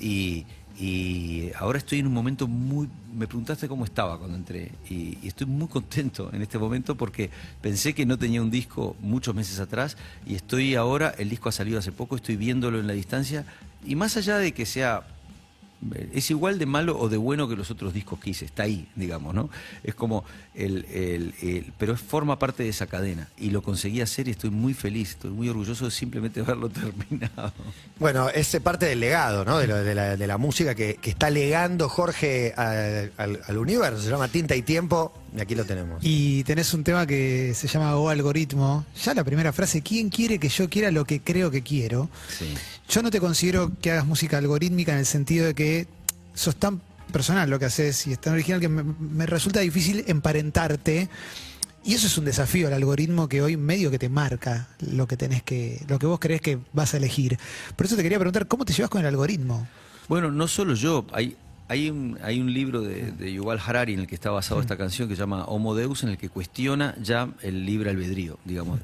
Y, 0.00 0.46
y 0.78 1.50
ahora 1.58 1.78
estoy 1.78 1.98
en 1.98 2.06
un 2.06 2.14
momento 2.14 2.48
muy. 2.48 2.88
Me 3.14 3.26
preguntaste 3.26 3.68
cómo 3.68 3.84
estaba 3.84 4.18
cuando 4.18 4.36
entré. 4.36 4.72
Y, 4.88 5.18
estoy 5.26 5.46
muy 5.46 5.68
contento 5.68 6.30
en 6.32 6.42
este 6.42 6.58
momento 6.58 6.96
porque 6.96 7.30
pensé 7.60 7.94
que 7.94 8.06
no 8.06 8.18
tenía 8.18 8.40
un 8.40 8.50
disco 8.50 8.96
muchos 9.00 9.34
meses 9.34 9.60
atrás. 9.60 9.96
Y 10.26 10.34
estoy 10.34 10.74
ahora, 10.74 11.14
el 11.18 11.28
disco 11.28 11.48
ha 11.48 11.52
salido 11.52 11.78
hace 11.78 11.92
poco, 11.92 12.16
estoy 12.16 12.36
viéndolo 12.36 12.80
en 12.80 12.86
la 12.86 12.94
distancia. 12.94 13.44
Y 13.84 13.96
más 13.96 14.16
allá 14.16 14.38
de 14.38 14.52
que 14.52 14.64
sea 14.64 15.02
es 16.12 16.30
igual 16.30 16.58
de 16.58 16.66
malo 16.66 16.98
o 16.98 17.08
de 17.08 17.16
bueno 17.16 17.48
que 17.48 17.56
los 17.56 17.70
otros 17.70 17.92
discos 17.92 18.18
que 18.20 18.30
hice, 18.30 18.44
está 18.44 18.62
ahí, 18.64 18.88
digamos, 18.96 19.34
¿no? 19.34 19.50
Es 19.82 19.94
como 19.94 20.24
el, 20.54 20.84
el- 20.92 21.34
el- 21.42 21.72
pero 21.78 21.96
forma 21.96 22.38
parte 22.38 22.62
de 22.62 22.68
esa 22.68 22.86
cadena 22.86 23.28
y 23.36 23.50
lo 23.50 23.62
conseguí 23.62 24.00
hacer 24.00 24.28
y 24.28 24.32
estoy 24.32 24.50
muy 24.50 24.74
feliz, 24.74 25.10
estoy 25.10 25.30
muy 25.30 25.48
orgulloso 25.48 25.84
de 25.86 25.90
simplemente 25.90 26.40
haberlo 26.42 26.68
terminado. 26.68 27.52
Bueno, 27.98 28.28
es 28.30 28.56
parte 28.62 28.86
del 28.86 29.00
legado, 29.00 29.44
¿no? 29.44 29.58
De, 29.58 29.66
lo- 29.66 29.76
de 29.82 29.94
la, 29.94 30.16
de 30.16 30.26
la 30.26 30.38
música 30.38 30.74
que, 30.74 30.96
que 30.96 31.10
está 31.10 31.30
legando 31.30 31.88
Jorge 31.88 32.52
al, 32.56 33.12
al 33.46 33.58
universo. 33.58 34.02
Se 34.02 34.10
llama 34.10 34.28
Tinta 34.28 34.54
y 34.54 34.62
Tiempo 34.62 35.12
y 35.36 35.40
aquí 35.40 35.54
lo 35.54 35.64
tenemos. 35.64 35.98
Y 36.02 36.44
tenés 36.44 36.74
un 36.74 36.84
tema 36.84 37.06
que 37.06 37.54
se 37.54 37.66
llama 37.66 37.96
O 37.96 38.08
Algoritmo. 38.08 38.84
Ya 39.02 39.14
la 39.14 39.24
primera 39.24 39.52
frase, 39.52 39.82
¿quién 39.82 40.10
quiere 40.10 40.38
que 40.38 40.48
yo 40.48 40.68
quiera 40.68 40.90
lo 40.90 41.04
que 41.04 41.20
creo 41.20 41.50
que 41.50 41.62
quiero? 41.62 42.10
Sí. 42.28 42.52
Yo 42.88 43.02
no 43.02 43.10
te 43.10 43.20
considero 43.20 43.72
que 43.80 43.92
hagas 43.92 44.06
música 44.06 44.38
algorítmica 44.38 44.92
en 44.92 44.98
el 44.98 45.06
sentido 45.06 45.46
de 45.46 45.54
que 45.54 45.86
sos 46.34 46.56
tan 46.56 46.80
personal 47.12 47.48
lo 47.48 47.58
que 47.58 47.66
haces 47.66 48.06
y 48.06 48.12
es 48.12 48.20
tan 48.20 48.34
original 48.34 48.60
que 48.60 48.68
me, 48.68 48.82
me 48.82 49.26
resulta 49.26 49.60
difícil 49.60 50.04
emparentarte. 50.06 51.08
Y 51.84 51.94
eso 51.94 52.06
es 52.06 52.16
un 52.16 52.24
desafío 52.24 52.68
al 52.68 52.74
algoritmo 52.74 53.28
que 53.28 53.42
hoy 53.42 53.56
medio 53.56 53.90
que 53.90 53.98
te 53.98 54.08
marca 54.08 54.68
lo 54.80 55.08
que 55.08 55.16
tenés 55.16 55.42
que, 55.42 55.82
lo 55.88 55.98
que 55.98 56.06
vos 56.06 56.20
crees 56.20 56.40
que 56.40 56.58
vas 56.72 56.94
a 56.94 56.98
elegir. 56.98 57.38
Por 57.74 57.86
eso 57.86 57.96
te 57.96 58.02
quería 58.02 58.18
preguntar, 58.18 58.46
¿cómo 58.46 58.64
te 58.64 58.72
llevas 58.72 58.90
con 58.90 59.00
el 59.00 59.06
algoritmo? 59.06 59.66
Bueno, 60.08 60.30
no 60.30 60.46
solo 60.46 60.74
yo, 60.74 61.06
hay, 61.12 61.36
hay, 61.72 61.88
un, 61.88 62.18
hay 62.22 62.38
un 62.38 62.52
libro 62.52 62.82
de, 62.82 63.12
de 63.12 63.32
Yuval 63.32 63.58
Harari 63.64 63.94
en 63.94 64.00
el 64.00 64.06
que 64.06 64.14
está 64.14 64.30
basado 64.30 64.60
esta 64.60 64.76
canción 64.76 65.08
que 65.08 65.16
se 65.16 65.20
llama 65.20 65.46
Homo 65.46 65.74
Deus, 65.74 66.02
en 66.02 66.10
el 66.10 66.18
que 66.18 66.28
cuestiona 66.28 66.94
ya 67.00 67.30
el 67.40 67.64
libre 67.64 67.88
albedrío, 67.88 68.38
digamos. 68.44 68.80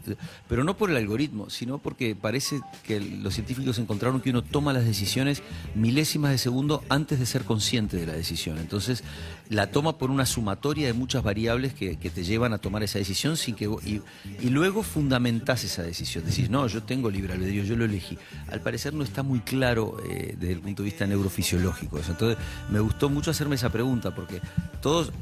Pero 0.48 0.64
no 0.64 0.74
por 0.74 0.90
el 0.90 0.96
algoritmo, 0.96 1.50
sino 1.50 1.76
porque 1.76 2.16
parece 2.16 2.62
que 2.86 2.98
los 2.98 3.34
científicos 3.34 3.78
encontraron 3.78 4.22
que 4.22 4.30
uno 4.30 4.42
toma 4.42 4.72
las 4.72 4.86
decisiones 4.86 5.42
milésimas 5.74 6.30
de 6.30 6.38
segundo 6.38 6.82
antes 6.88 7.18
de 7.18 7.26
ser 7.26 7.44
consciente 7.44 7.98
de 7.98 8.06
la 8.06 8.14
decisión. 8.14 8.56
Entonces, 8.56 9.04
la 9.50 9.70
toma 9.70 9.98
por 9.98 10.10
una 10.10 10.26
sumatoria 10.26 10.86
de 10.86 10.92
muchas 10.92 11.22
variables 11.22 11.72
que, 11.72 11.96
que 11.96 12.10
te 12.10 12.24
llevan 12.24 12.52
a 12.52 12.58
tomar 12.58 12.82
esa 12.82 12.98
decisión 12.98 13.36
sin 13.36 13.54
que 13.54 13.64
y, 13.64 14.02
y 14.40 14.50
luego 14.50 14.82
fundamentás 14.82 15.64
esa 15.64 15.82
decisión. 15.82 16.24
Decís, 16.24 16.50
no, 16.50 16.66
yo 16.66 16.82
tengo 16.82 17.10
libre 17.10 17.32
albedrío, 17.32 17.64
yo 17.64 17.76
lo 17.76 17.84
elegí. 17.84 18.18
Al 18.50 18.60
parecer 18.60 18.94
no 18.94 19.04
está 19.04 19.22
muy 19.22 19.40
claro 19.40 19.96
eh, 20.08 20.36
desde 20.38 20.52
el 20.52 20.60
punto 20.60 20.82
de 20.82 20.90
vista 20.90 21.06
neurofisiológico 21.06 21.98
eso. 21.98 22.12
Entonces, 22.12 22.38
me 22.70 22.80
gustó 22.80 23.08
mucho 23.08 23.30
hacerme 23.30 23.54
esa 23.54 23.70
pregunta 23.70 24.14
porque 24.14 24.40
todos, 24.82 25.12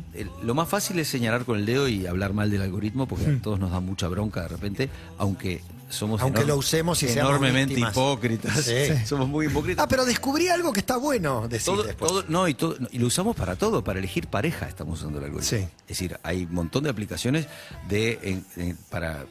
lo 0.43 0.55
más 0.55 0.69
fácil 0.69 0.99
es 0.99 1.09
señalar 1.09 1.45
con 1.45 1.59
el 1.59 1.67
dedo 1.67 1.89
y 1.89 2.07
hablar 2.07 2.33
mal 2.33 2.51
del 2.51 2.63
algoritmo 2.63 3.07
porque 3.07 3.27
a 3.27 3.43
todos 3.43 3.59
nos 3.59 3.71
da 3.71 3.81
mucha 3.81 4.09
bronca 4.09 4.43
de 4.43 4.49
repente, 4.49 4.91
aunque 5.19 5.61
somos 5.89 6.21
Aunque 6.21 6.45
lo 6.45 6.57
usemos 6.57 7.03
y 7.03 7.09
seamos 7.09 7.31
enormemente 7.31 7.75
víctimas. 7.75 7.93
hipócritas. 7.93 8.61
Sí. 8.65 9.07
Somos 9.07 9.29
muy 9.29 9.47
hipócritas. 9.47 9.85
Ah, 9.85 9.89
pero 9.89 10.05
descubrí 10.05 10.49
algo 10.49 10.73
que 10.73 10.81
está 10.81 10.97
bueno 10.97 11.47
decir 11.49 11.67
Todo, 11.75 11.83
después. 11.85 12.11
todo- 12.11 12.25
no, 12.29 12.49
y, 12.49 12.55
todo, 12.55 12.77
y 12.91 12.99
lo 12.99 13.07
usamos 13.07 13.37
para 13.37 13.57
todo, 13.57 13.85
para 13.85 13.99
elegir 13.99 14.27
pareja 14.27 14.67
estamos 14.69 14.99
usando 15.01 15.19
el 15.19 15.27
algoritmo. 15.27 15.49
Sí. 15.49 15.57
Es 15.83 15.89
decir, 15.89 16.19
hay 16.23 16.45
un 16.45 16.55
montón 16.55 16.85
de 16.85 16.91
aplicaciones 16.91 17.47
de, 17.89 18.19
en- 18.23 18.45
en- 18.57 18.77
para, 18.91 19.27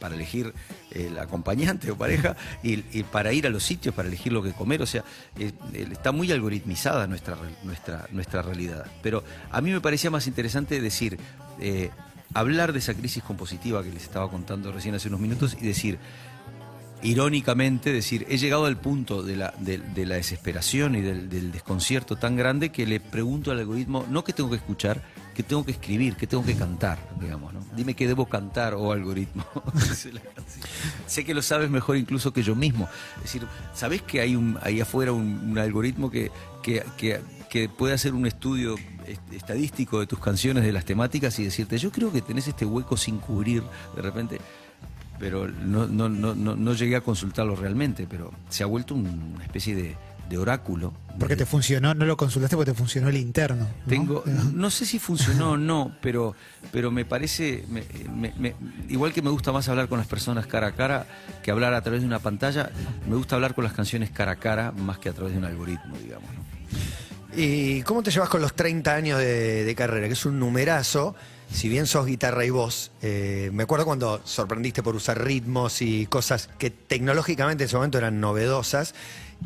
para 0.00 0.14
elegir 0.16 0.52
el 0.90 1.18
acompañante 1.18 1.90
o 1.90 1.96
pareja 1.96 2.36
y, 2.62 2.84
y 2.96 3.02
para 3.04 3.32
ir 3.32 3.46
a 3.46 3.50
los 3.50 3.62
sitios, 3.64 3.94
para 3.94 4.08
elegir 4.08 4.32
lo 4.32 4.42
que 4.42 4.52
comer. 4.52 4.82
O 4.82 4.86
sea, 4.86 5.04
eh, 5.38 5.52
eh, 5.72 5.88
está 5.92 6.12
muy 6.12 6.30
algoritmizada 6.32 7.06
nuestra, 7.06 7.36
nuestra, 7.62 8.06
nuestra 8.10 8.42
realidad. 8.42 8.86
Pero 9.02 9.22
a 9.50 9.60
mí 9.60 9.70
me 9.70 9.80
parecía 9.80 10.10
más 10.10 10.26
interesante 10.26 10.80
decir, 10.80 11.18
eh, 11.60 11.90
hablar 12.32 12.72
de 12.72 12.78
esa 12.78 12.94
crisis 12.94 13.22
compositiva 13.22 13.82
que 13.82 13.90
les 13.90 14.04
estaba 14.04 14.30
contando 14.30 14.72
recién 14.72 14.94
hace 14.94 15.08
unos 15.08 15.20
minutos 15.20 15.56
y 15.60 15.66
decir, 15.66 15.98
irónicamente 17.02 17.92
decir, 17.92 18.26
he 18.30 18.38
llegado 18.38 18.64
al 18.64 18.78
punto 18.78 19.22
de 19.22 19.36
la, 19.36 19.54
de, 19.58 20.06
la 20.06 20.14
desesperación 20.14 20.94
y 20.94 21.02
del, 21.02 21.52
desconcierto 21.52 22.16
tan 22.16 22.34
grande 22.36 22.70
que 22.70 22.86
le 22.86 22.98
pregunto 22.98 23.50
al 23.50 23.58
algoritmo, 23.58 24.06
no 24.08 24.24
que 24.24 24.32
tengo 24.32 24.48
que 24.48 24.56
escuchar, 24.56 25.02
que 25.34 25.42
tengo 25.42 25.64
que 25.66 25.72
escribir, 25.72 26.16
que 26.16 26.26
tengo 26.26 26.44
que 26.44 26.54
cantar, 26.54 26.98
digamos, 27.20 27.52
¿no? 27.52 27.60
Dime 27.76 27.94
qué 27.94 28.06
debo 28.06 28.26
cantar, 28.26 28.74
oh 28.74 28.92
algoritmo. 28.92 29.44
Sé 31.06 31.24
que 31.24 31.34
lo 31.34 31.42
sabes 31.42 31.68
mejor 31.70 31.96
incluso 31.96 32.32
que 32.32 32.42
yo 32.42 32.54
mismo. 32.54 32.88
Es 33.16 33.24
decir, 33.24 33.46
¿sabés 33.74 34.00
que 34.02 34.20
hay 34.20 34.36
un, 34.36 34.58
ahí 34.62 34.80
afuera 34.80 35.12
un, 35.12 35.58
algoritmo 35.58 36.10
que, 36.10 36.30
que, 36.62 36.84
que, 36.96 37.20
que 37.50 37.68
puede 37.68 37.94
hacer 37.94 38.14
un 38.14 38.26
estudio 38.26 38.76
est- 38.76 38.93
estadístico 39.32 40.00
de 40.00 40.06
tus 40.06 40.18
canciones, 40.18 40.64
de 40.64 40.72
las 40.72 40.84
temáticas 40.84 41.38
y 41.38 41.44
decirte, 41.44 41.78
yo 41.78 41.90
creo 41.90 42.12
que 42.12 42.22
tenés 42.22 42.48
este 42.48 42.64
hueco 42.64 42.96
sin 42.96 43.18
cubrir 43.18 43.62
de 43.96 44.02
repente 44.02 44.40
pero 45.18 45.46
no, 45.48 45.86
no, 45.86 46.08
no, 46.08 46.34
no, 46.34 46.56
no 46.56 46.74
llegué 46.74 46.96
a 46.96 47.00
consultarlo 47.00 47.54
realmente, 47.54 48.06
pero 48.10 48.32
se 48.48 48.64
ha 48.64 48.66
vuelto 48.66 48.96
un- 48.96 49.32
una 49.36 49.44
especie 49.44 49.76
de, 49.76 49.96
de 50.28 50.38
oráculo. 50.38 50.92
Porque 51.20 51.36
te 51.36 51.46
funcionó, 51.46 51.94
no 51.94 52.04
lo 52.04 52.16
consultaste 52.16 52.56
porque 52.56 52.72
te 52.72 52.76
funcionó 52.76 53.08
el 53.08 53.16
interno. 53.16 53.64
¿no? 53.64 53.86
Tengo, 53.88 54.24
no 54.52 54.70
sé 54.70 54.84
si 54.84 54.98
funcionó 54.98 55.52
o 55.52 55.56
no, 55.56 55.94
pero, 56.02 56.34
pero 56.72 56.90
me 56.90 57.04
parece, 57.04 57.64
me- 57.70 57.84
me- 58.12 58.34
me- 58.36 58.56
igual 58.88 59.12
que 59.12 59.22
me 59.22 59.30
gusta 59.30 59.52
más 59.52 59.68
hablar 59.68 59.88
con 59.88 59.98
las 59.98 60.08
personas 60.08 60.48
cara 60.48 60.66
a 60.66 60.72
cara 60.72 61.06
que 61.44 61.52
hablar 61.52 61.74
a 61.74 61.80
través 61.82 62.00
de 62.00 62.08
una 62.08 62.18
pantalla, 62.18 62.70
me 63.08 63.14
gusta 63.14 63.36
hablar 63.36 63.54
con 63.54 63.62
las 63.62 63.72
canciones 63.72 64.10
cara 64.10 64.32
a 64.32 64.36
cara 64.36 64.72
más 64.72 64.98
que 64.98 65.08
a 65.08 65.12
través 65.12 65.32
de 65.34 65.38
un 65.38 65.44
algoritmo, 65.44 65.96
digamos. 66.02 66.28
¿no? 66.34 66.42
¿Y 67.36 67.82
cómo 67.82 68.02
te 68.02 68.10
llevas 68.10 68.28
con 68.28 68.40
los 68.40 68.54
30 68.54 68.94
años 68.94 69.18
de, 69.18 69.64
de 69.64 69.74
carrera? 69.74 70.06
Que 70.06 70.12
es 70.12 70.24
un 70.26 70.38
numerazo, 70.38 71.14
si 71.52 71.68
bien 71.68 71.86
sos 71.86 72.06
guitarra 72.06 72.44
y 72.44 72.50
voz. 72.50 72.90
eh, 73.02 73.50
me 73.52 73.64
acuerdo 73.64 73.84
cuando 73.84 74.20
sorprendiste 74.24 74.82
por 74.82 74.94
usar 74.94 75.22
ritmos 75.22 75.82
y 75.82 76.06
cosas 76.06 76.48
que 76.58 76.70
tecnológicamente 76.70 77.64
en 77.64 77.66
ese 77.68 77.76
momento 77.76 77.98
eran 77.98 78.20
novedosas. 78.20 78.94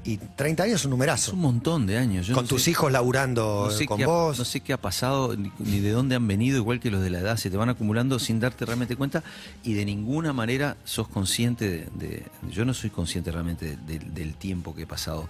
Y 0.05 0.19
30 0.19 0.65
años 0.65 0.81
es 0.81 0.85
un 0.85 0.91
Es 0.91 0.93
numerazo. 0.93 1.33
un 1.33 1.41
montón 1.41 1.87
de 1.87 1.97
años. 1.97 2.27
Yo 2.27 2.35
con 2.35 2.45
no 2.45 2.49
tus 2.49 2.63
sé- 2.65 2.71
hijos 2.73 2.93
laburando 2.93 3.69
no 3.71 3.71
sé, 3.77 3.87
con 3.87 4.01
ha, 4.03 4.07
vos. 4.07 4.39
no 4.39 4.45
sé 4.45 4.61
qué 4.61 4.75
ha 4.75 4.81
pasado 4.81 5.35
ni, 5.35 5.51
ni 5.59 5.81
de 5.81 5.91
dónde 5.91 6.15
han 6.15 6.29
venido, 6.29 6.59
igual 6.59 6.79
que 6.79 6.91
los 6.91 7.01
de 7.03 7.09
la 7.11 7.21
edad, 7.21 7.37
se 7.39 7.51
te 7.51 7.57
van 7.57 7.71
acumulando 7.71 8.19
sin 8.19 8.39
darte 8.39 8.65
realmente 8.67 8.97
cuenta 8.97 9.25
y 9.65 9.73
de 9.73 9.85
ninguna 9.87 10.33
manera 10.35 10.77
sos 10.85 11.09
consciente 11.09 11.69
de... 11.69 11.89
de- 12.07 12.23
yo 12.53 12.65
no 12.67 12.75
soy 12.75 12.91
consciente 12.91 13.33
realmente 13.33 13.77
de- 13.77 13.99
de- 13.99 14.05
del 14.11 14.35
tiempo 14.35 14.75
que 14.75 14.83
he 14.83 14.87
pasado 14.87 15.27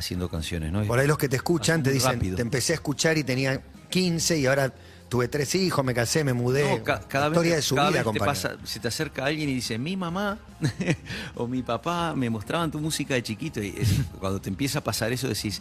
haciendo 0.00 0.28
canciones. 0.28 0.72
¿no? 0.72 0.82
Por 0.84 0.98
ahí 0.98 1.06
los 1.06 1.16
que 1.18 1.28
te 1.28 1.36
escuchan 1.36 1.82
te 1.82 1.92
dicen, 1.92 2.14
rápido. 2.14 2.36
te 2.36 2.42
empecé 2.42 2.72
a 2.72 2.74
escuchar 2.74 3.16
y 3.18 3.24
tenía 3.24 3.62
15 3.88 4.38
y 4.38 4.46
ahora 4.46 4.72
tuve 5.08 5.26
tres 5.28 5.54
hijos, 5.56 5.84
me 5.84 5.92
casé, 5.94 6.22
me 6.24 6.32
mudé. 6.32 6.78
No, 6.78 6.84
ca- 6.84 7.00
cada 7.08 7.26
La 7.28 7.30
historia 7.34 7.50
vez, 7.52 7.58
de 7.58 7.62
su 7.62 7.74
cada 7.74 7.90
vida, 7.90 8.02
vez 8.04 8.12
te 8.12 8.18
pasa, 8.20 8.56
se 8.64 8.78
te 8.80 8.88
acerca 8.88 9.24
alguien 9.26 9.48
y 9.48 9.54
dice, 9.54 9.78
mi 9.78 9.96
mamá 9.96 10.38
o 11.34 11.46
mi 11.46 11.62
papá 11.62 12.14
me 12.16 12.28
mostraban 12.30 12.70
tu 12.70 12.80
música 12.80 13.14
de 13.14 13.22
chiquito. 13.22 13.62
Y 13.62 13.74
es- 13.76 13.94
cuando 14.18 14.40
te 14.40 14.48
empieza 14.48 14.78
a 14.80 14.84
pasar 14.84 15.12
eso 15.12 15.26
decís, 15.28 15.60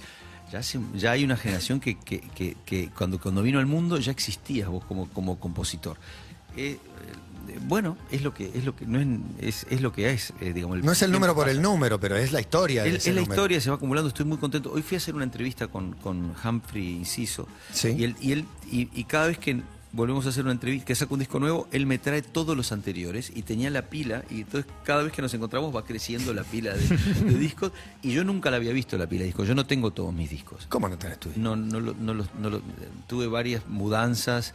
ya, 0.95 1.11
hay 1.11 1.23
una 1.23 1.37
generación 1.37 1.79
que, 1.79 1.97
que- 1.99 2.21
que- 2.21 2.55
que 2.65 2.89
cuando, 2.89 3.19
cuando 3.19 3.41
vino 3.43 3.59
al 3.59 3.65
mundo 3.67 3.97
ya 3.97 4.11
existías 4.11 4.67
vos 4.69 4.83
como, 4.85 5.07
como 5.09 5.39
compositor. 5.39 5.97
Eh, 6.57 6.77
bueno, 7.67 7.97
es 8.11 8.21
lo 8.21 8.33
que 8.33 8.51
es 8.53 8.63
lo 8.65 8.75
que 8.75 8.85
no 8.85 8.99
es, 8.99 9.07
es, 9.39 9.65
es 9.69 9.81
lo 9.81 9.91
que 9.91 10.11
es, 10.11 10.33
eh, 10.41 10.53
digamos. 10.53 10.83
No 10.83 10.91
es 10.91 11.01
el 11.01 11.11
número 11.11 11.33
por 11.33 11.45
pasa. 11.45 11.55
el 11.55 11.61
número, 11.61 11.99
pero 11.99 12.15
es 12.17 12.31
la 12.31 12.41
historia. 12.41 12.83
de 12.83 12.89
Es, 12.89 12.95
ese 12.95 13.09
es 13.09 13.15
la 13.15 13.21
número. 13.21 13.33
historia, 13.35 13.61
se 13.61 13.69
va 13.69 13.75
acumulando, 13.77 14.09
estoy 14.09 14.25
muy 14.25 14.37
contento. 14.37 14.71
Hoy 14.71 14.81
fui 14.81 14.95
a 14.95 14.99
hacer 14.99 15.15
una 15.15 15.23
entrevista 15.23 15.67
con, 15.67 15.93
con 15.93 16.33
Humphrey 16.43 16.89
Inciso. 16.97 17.47
Sí. 17.73 17.95
Y, 17.97 18.03
él, 18.03 18.15
y, 18.21 18.31
él, 18.33 18.45
y, 18.71 18.89
y 18.93 19.03
cada 19.05 19.27
vez 19.27 19.37
que 19.39 19.61
volvemos 19.91 20.23
a 20.27 20.29
hacer 20.29 20.43
una 20.43 20.51
entrevista, 20.51 20.85
que 20.85 20.93
saca 20.93 21.11
un 21.15 21.19
disco 21.19 21.39
nuevo, 21.39 21.67
él 21.71 21.87
me 21.87 21.97
trae 21.97 22.21
todos 22.21 22.55
los 22.55 22.71
anteriores 22.71 23.31
y 23.33 23.41
tenía 23.41 23.71
la 23.71 23.83
pila. 23.89 24.23
Y 24.29 24.41
entonces 24.41 24.71
cada 24.83 25.01
vez 25.01 25.11
que 25.11 25.23
nos 25.23 25.33
encontramos 25.33 25.75
va 25.75 25.83
creciendo 25.83 26.31
la 26.33 26.43
pila 26.43 26.75
de, 26.75 26.87
de 27.23 27.37
discos. 27.39 27.71
Y 28.03 28.11
yo 28.11 28.23
nunca 28.23 28.51
la 28.51 28.57
había 28.57 28.71
visto 28.71 28.97
la 28.99 29.07
pila 29.07 29.21
de 29.21 29.25
discos. 29.27 29.47
Yo 29.47 29.55
no 29.55 29.65
tengo 29.65 29.91
todos 29.91 30.13
mis 30.13 30.29
discos. 30.29 30.67
¿Cómo 30.69 30.87
no 30.89 30.97
tenés 30.99 31.19
tu 31.19 31.29
No, 31.37 31.55
no, 31.55 31.79
no, 31.81 31.93
no 32.13 32.13
lo- 32.13 32.61
tuve 33.07 33.25
varias 33.25 33.67
mudanzas, 33.67 34.53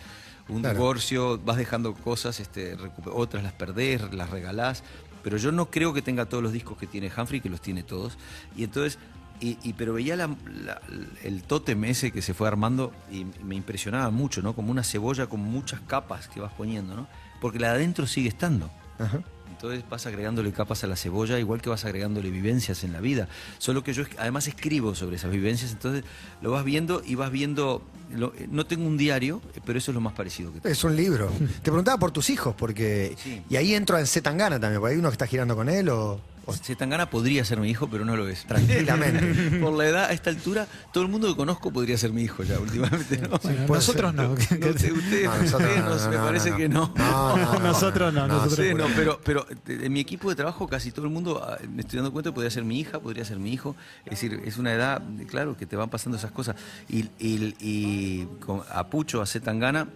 un 0.49 0.61
Claro. 0.61 0.77
divorcio, 0.79 1.39
vas 1.39 1.57
dejando 1.57 1.95
cosas, 1.95 2.41
este, 2.41 2.77
otras 3.07 3.43
las 3.43 3.53
perdés, 3.53 4.13
las 4.13 4.31
regalás, 4.31 4.83
pero 5.23 5.37
yo 5.39 5.53
no 5.53 5.71
creo 5.71 5.95
que 5.95 6.03
tenga 6.03 6.27
todos 6.27 6.43
los 6.43 6.53
discos 6.53 6.77
que 6.77 6.87
tiene 6.87 7.11
Humphrey, 7.17 7.41
que 7.41 7.49
los 7.49 7.61
tiene 7.63 7.83
todos, 7.83 8.19
y 8.57 8.65
entonces, 8.65 8.99
y, 9.41 9.59
y- 9.63 9.73
pero 9.73 9.95
veía 9.95 10.17
la- 10.17 10.29
la- 10.65 10.81
el 11.23 11.43
tótem 11.43 11.83
ese 11.87 12.13
que 12.13 12.23
se 12.23 12.35
fue 12.35 12.47
armando 12.47 12.93
y 13.11 13.25
me 13.43 13.55
impresionaba 13.57 14.11
mucho, 14.11 14.43
¿no? 14.43 14.55
Como 14.55 14.71
una 14.71 14.85
cebolla 14.85 15.27
con 15.27 15.41
muchas 15.41 15.81
capas 15.81 16.29
que 16.29 16.41
vas 16.41 16.53
poniendo, 16.53 16.95
¿no? 16.95 17.09
Porque 17.41 17.59
la 17.59 17.71
de 17.71 17.75
adentro 17.77 18.07
sigue 18.07 18.29
estando. 18.29 18.71
Ajá. 18.99 19.23
Entonces 19.65 19.89
vas 19.89 20.05
agregándole 20.05 20.53
capas 20.53 20.85
a 20.85 20.87
la 20.87 20.95
cebolla, 20.95 21.39
igual 21.39 21.63
que 21.63 21.71
vas 21.71 21.87
agregándole 21.87 22.31
vivencias 22.31 22.85
en 22.85 22.93
la 22.93 23.01
vida. 23.01 23.29
Solo 23.57 23.83
que 23.83 23.95
yo 23.95 24.05
además 24.19 24.47
escribo 24.47 24.95
sobre 24.95 25.17
esas 25.17 25.31
vivencias, 25.31 25.73
entonces 25.73 26.05
lo 26.43 26.51
vas 26.51 26.65
viendo 26.65 27.03
y 27.05 27.15
vas 27.15 27.31
viendo. 27.33 27.83
lo- 28.15 28.35
eh, 28.37 28.47
no 28.51 28.67
tengo 28.67 28.87
un 28.87 28.99
diario, 28.99 29.41
eh, 29.55 29.61
pero 29.65 29.79
eso 29.79 29.91
es 29.91 29.95
lo 29.95 30.01
más 30.03 30.13
parecido 30.13 30.53
que 30.53 30.61
tengo. 30.61 30.71
Es 30.73 30.85
un 30.85 30.95
libro. 30.95 31.31
Te 31.63 31.71
preguntaba 31.71 31.99
por 31.99 32.11
tus 32.11 32.29
hijos, 32.29 32.55
porque. 32.55 33.17
Sí. 33.23 33.43
Y 33.49 33.57
ahí 33.57 33.75
entro 33.75 33.99
en 33.99 34.07
Zetangana 34.07 34.61
también, 34.61 34.81
porque 34.81 34.93
hay 34.95 34.99
uno 35.01 35.09
que 35.09 35.15
está 35.15 35.27
girando 35.27 35.57
con 35.57 35.71
él 35.71 35.89
o. 35.89 36.21
o- 36.47 36.53
Zetangana 36.53 37.11
podría 37.11 37.45
ser 37.45 37.59
mi 37.61 37.71
hijo, 37.71 37.89
pero 37.89 38.05
no 38.05 38.17
lo 38.17 38.29
es. 38.29 38.45
Tranquilamente. 38.45 39.59
Por 39.61 39.73
la 39.75 39.87
edad, 39.89 40.05
a 40.07 40.13
esta 40.13 40.31
altura, 40.31 40.67
todo 40.93 41.05
el 41.05 41.11
mundo 41.11 41.29
que 41.29 41.37
conozco 41.37 41.73
podría 41.73 41.97
ser 41.99 42.13
mi 42.13 42.23
hijo 42.23 42.43
ya 42.43 42.59
últimamente. 42.59 43.19
¿no? 43.19 43.29
Nosotros 43.69 44.13
ser. 44.13 44.15
no. 44.15 44.29
No 44.35 44.79
sé, 44.79 44.93
ustedes, 44.93 45.25
No, 45.25 45.37
nosotros 45.43 46.05
no, 46.05 46.11
me 46.11 46.17
parece 46.19 46.53
que 46.55 46.69
no. 46.69 46.93
No, 46.97 47.37
no, 47.37 47.53
no. 47.55 47.59
Nosotros 47.61 48.13
no, 48.15 48.27
nosotros 48.27 48.67
Sí, 48.67 48.75
no. 48.75 48.87
pero, 48.95 49.21
pero 49.25 49.47
en 49.69 49.93
mi 49.93 50.01
equipo 50.01 50.29
de 50.31 50.37
trabajo 50.37 50.67
casi 50.69 50.91
todo 50.93 51.07
el 51.07 51.13
mundo, 51.13 51.43
ah, 51.45 51.59
me 51.73 51.83
estoy 51.83 51.97
dando 51.99 52.13
cuenta, 52.13 52.33
podría 52.33 52.51
ser 52.51 52.65
mi 52.65 52.79
hija, 52.81 53.01
podría 53.01 53.25
ser 53.25 53.39
mi 53.39 53.53
hijo. 53.53 53.77
Es 54.05 54.11
decir, 54.13 54.41
es 54.45 54.57
una 54.59 54.73
edad, 54.73 55.03
claro, 55.29 55.57
que 55.57 55.67
te 55.67 55.77
van 55.77 55.89
pasando 55.91 56.19
esas 56.19 56.31
cosas. 56.31 56.57
Y, 56.89 57.05
y- 57.19 57.55
y 57.61 58.29
con- 58.45 58.63
a 58.71 58.87
Pucho, 58.89 59.21
a 59.23 59.27
Zetangana, 59.27 59.89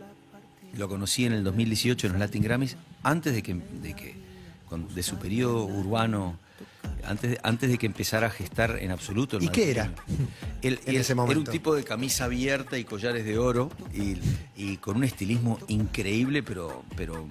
lo 0.76 0.88
conocí 0.88 1.24
en 1.24 1.32
el 1.32 1.44
2018 1.44 2.06
en 2.06 2.12
los 2.14 2.20
Latin 2.20 2.42
Grammys, 2.42 2.76
antes 3.02 3.32
de 3.34 3.42
que, 3.42 3.54
de 3.54 3.94
que 3.94 4.12
con- 4.12 4.27
de 4.94 5.02
su 5.02 5.16
periodo 5.18 5.64
urbano, 5.64 6.38
antes 7.04 7.30
de, 7.32 7.40
antes 7.42 7.70
de 7.70 7.78
que 7.78 7.86
empezara 7.86 8.26
a 8.26 8.30
gestar 8.30 8.78
en 8.80 8.90
absoluto. 8.90 9.36
el 9.38 9.44
¿Y 9.44 9.48
qué 9.48 9.70
era? 9.70 9.92
En 10.60 10.74
ese 10.86 11.12
Era 11.12 11.22
un 11.22 11.28
momento. 11.28 11.50
tipo 11.52 11.74
de 11.76 11.84
camisa 11.84 12.24
abierta 12.24 12.78
y 12.78 12.84
collares 12.84 13.24
de 13.24 13.38
oro 13.38 13.70
y, 13.94 14.16
y 14.56 14.76
con 14.78 14.96
un 14.96 15.04
estilismo 15.04 15.58
increíble, 15.68 16.42
pero, 16.42 16.82
pero 16.96 17.26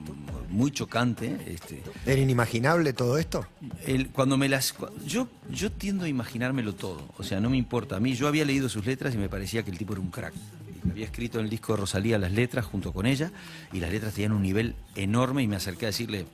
muy 0.49 0.71
chocante. 0.71 1.37
Este, 1.45 1.83
¿Era 2.05 2.21
inimaginable 2.21 2.93
todo 2.93 3.17
esto? 3.17 3.45
él, 3.85 4.09
cuando 4.13 4.37
me 4.37 4.47
las, 4.47 4.73
yo, 5.05 5.27
yo 5.51 5.69
tiendo 5.73 6.05
a 6.05 6.07
imaginármelo 6.07 6.73
todo, 6.73 7.03
o 7.17 7.23
sea, 7.23 7.41
no 7.41 7.49
me 7.49 7.57
importa. 7.57 7.97
A 7.97 7.99
mí, 7.99 8.13
yo 8.15 8.29
había 8.29 8.45
leído 8.45 8.69
sus 8.69 8.85
letras 8.85 9.13
y 9.13 9.17
me 9.17 9.27
parecía 9.27 9.63
que 9.63 9.71
el 9.71 9.77
tipo 9.77 9.91
era 9.93 10.01
un 10.01 10.09
crack. 10.09 10.33
Había 10.89 11.03
escrito 11.05 11.39
en 11.39 11.45
el 11.45 11.49
disco 11.51 11.73
de 11.73 11.81
Rosalía 11.81 12.17
las 12.17 12.31
letras 12.31 12.65
junto 12.65 12.93
con 12.93 13.05
ella 13.05 13.31
y 13.73 13.81
las 13.81 13.91
letras 13.91 14.13
tenían 14.13 14.31
un 14.31 14.41
nivel 14.41 14.73
enorme 14.95 15.43
y 15.43 15.47
me 15.47 15.57
acerqué 15.57 15.85
a 15.85 15.89
decirle, 15.89 16.25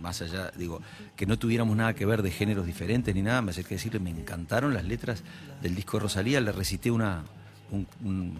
más 0.00 0.22
allá, 0.22 0.50
digo, 0.56 0.80
que 1.16 1.26
no 1.26 1.38
tuviéramos 1.38 1.76
nada 1.76 1.94
que 1.94 2.06
ver 2.06 2.22
de 2.22 2.30
géneros 2.30 2.66
diferentes 2.66 3.14
ni 3.14 3.22
nada, 3.22 3.42
me 3.42 3.50
acerqué 3.50 3.74
a 3.74 3.76
decirle, 3.78 4.00
me 4.00 4.10
encantaron 4.10 4.72
las 4.74 4.84
letras 4.84 5.22
del 5.62 5.74
disco 5.74 5.96
de 5.98 6.02
Rosalía, 6.04 6.40
le 6.40 6.52
recité 6.52 6.90
una, 6.90 7.22
un- 7.70 7.86
un- 8.02 8.38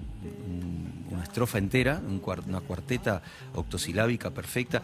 un- 0.48 1.04
una 1.10 1.22
estrofa 1.22 1.58
entera, 1.58 2.00
una 2.46 2.60
cuarteta 2.60 3.20
octosilábica 3.54 4.30
perfecta, 4.30 4.82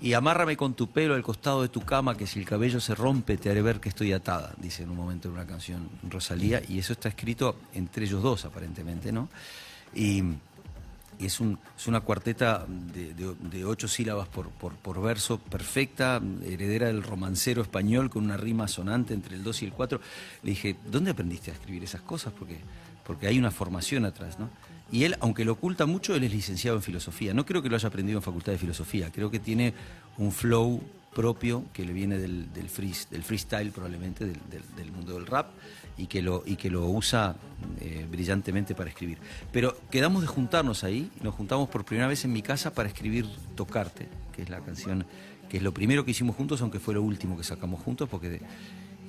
y 0.00 0.12
amárrame 0.12 0.56
con 0.58 0.74
tu 0.74 0.88
pelo 0.90 1.14
al 1.14 1.22
costado 1.22 1.62
de 1.62 1.68
tu 1.70 1.80
cama, 1.80 2.16
que 2.16 2.26
si 2.26 2.38
el 2.38 2.44
cabello 2.44 2.80
se 2.80 2.94
rompe 2.94 3.38
te 3.38 3.48
haré 3.50 3.62
ver 3.62 3.80
que 3.80 3.88
estoy 3.88 4.12
atada, 4.12 4.52
dice 4.58 4.82
en 4.82 4.90
un 4.90 4.96
momento 4.96 5.28
en 5.28 5.34
una 5.34 5.46
canción 5.46 5.88
Rosalía, 6.10 6.60
y 6.68 6.78
eso 6.78 6.92
está 6.92 7.08
escrito 7.08 7.56
entre 7.72 8.04
ellos 8.04 8.22
dos 8.22 8.44
aparentemente, 8.44 9.10
¿no? 9.10 9.30
Y 9.94 10.22
es, 11.18 11.40
un, 11.40 11.58
es 11.76 11.86
una 11.86 12.00
cuarteta 12.00 12.66
de, 12.68 13.14
de- 13.14 13.64
ocho 13.64 13.88
sílabas 13.88 14.28
por, 14.28 14.48
por- 14.50 14.74
por 14.76 15.00
verso, 15.00 15.38
perfecta, 15.38 16.20
heredera 16.44 16.86
del 16.88 17.02
romancero 17.02 17.62
español, 17.62 18.10
con 18.10 18.24
una 18.24 18.36
rima 18.36 18.68
sonante 18.68 19.14
entre 19.14 19.36
el 19.36 19.42
2 19.42 19.62
y 19.62 19.64
el 19.66 19.72
4. 19.72 20.00
Le 20.42 20.50
dije, 20.50 20.76
¿dónde 20.90 21.10
aprendiste 21.12 21.50
a 21.50 21.54
escribir 21.54 21.84
esas 21.84 22.02
cosas? 22.02 22.32
Porque, 22.38 22.58
porque 23.04 23.26
hay 23.26 23.38
una 23.38 23.50
formación 23.50 24.04
atrás, 24.04 24.38
¿no? 24.38 24.50
Y 24.92 25.02
él, 25.04 25.16
aunque 25.20 25.44
lo 25.44 25.52
oculta 25.52 25.84
mucho, 25.86 26.14
él 26.14 26.22
es 26.24 26.32
licenciado 26.32 26.76
en 26.76 26.82
filosofía. 26.82 27.34
No 27.34 27.44
creo 27.44 27.60
que 27.62 27.68
lo 27.68 27.74
haya 27.74 27.88
aprendido 27.88 28.18
en 28.18 28.22
facultad 28.22 28.52
de 28.52 28.58
filosofía, 28.58 29.10
creo 29.10 29.30
que 29.30 29.40
tiene 29.40 29.74
un 30.18 30.30
flow 30.30 30.80
propio 31.16 31.64
que 31.72 31.86
le 31.86 31.94
viene 31.94 32.18
del, 32.18 32.52
del, 32.52 32.68
frees- 32.68 33.08
del 33.08 33.22
freestyle 33.22 33.70
probablemente, 33.72 34.26
del- 34.26 34.38
del 34.76 34.92
mundo 34.92 35.14
del 35.14 35.24
rap, 35.26 35.46
y 35.96 36.08
que 36.08 36.20
lo, 36.20 36.42
y 36.44 36.56
que 36.56 36.68
lo 36.68 36.84
usa 36.86 37.36
eh, 37.80 38.06
brillantemente 38.10 38.74
para 38.74 38.90
escribir. 38.90 39.16
Pero 39.50 39.74
quedamos 39.90 40.20
de 40.20 40.28
juntarnos 40.28 40.84
ahí, 40.84 41.10
nos 41.22 41.34
juntamos 41.34 41.70
por 41.70 41.86
primera 41.86 42.06
vez 42.06 42.26
en 42.26 42.34
mi 42.34 42.42
casa 42.42 42.74
para 42.74 42.90
escribir 42.90 43.24
Tocarte, 43.54 44.08
que 44.34 44.42
es 44.42 44.50
la 44.50 44.60
canción, 44.60 45.06
que 45.48 45.56
es 45.56 45.62
lo 45.62 45.72
primero 45.72 46.04
que 46.04 46.10
hicimos 46.10 46.36
juntos, 46.36 46.60
aunque 46.60 46.80
fue 46.80 46.92
lo 46.92 47.02
último 47.02 47.36
que 47.38 47.44
sacamos 47.44 47.80
juntos, 47.82 48.08
porque... 48.10 48.28
de- 48.28 48.42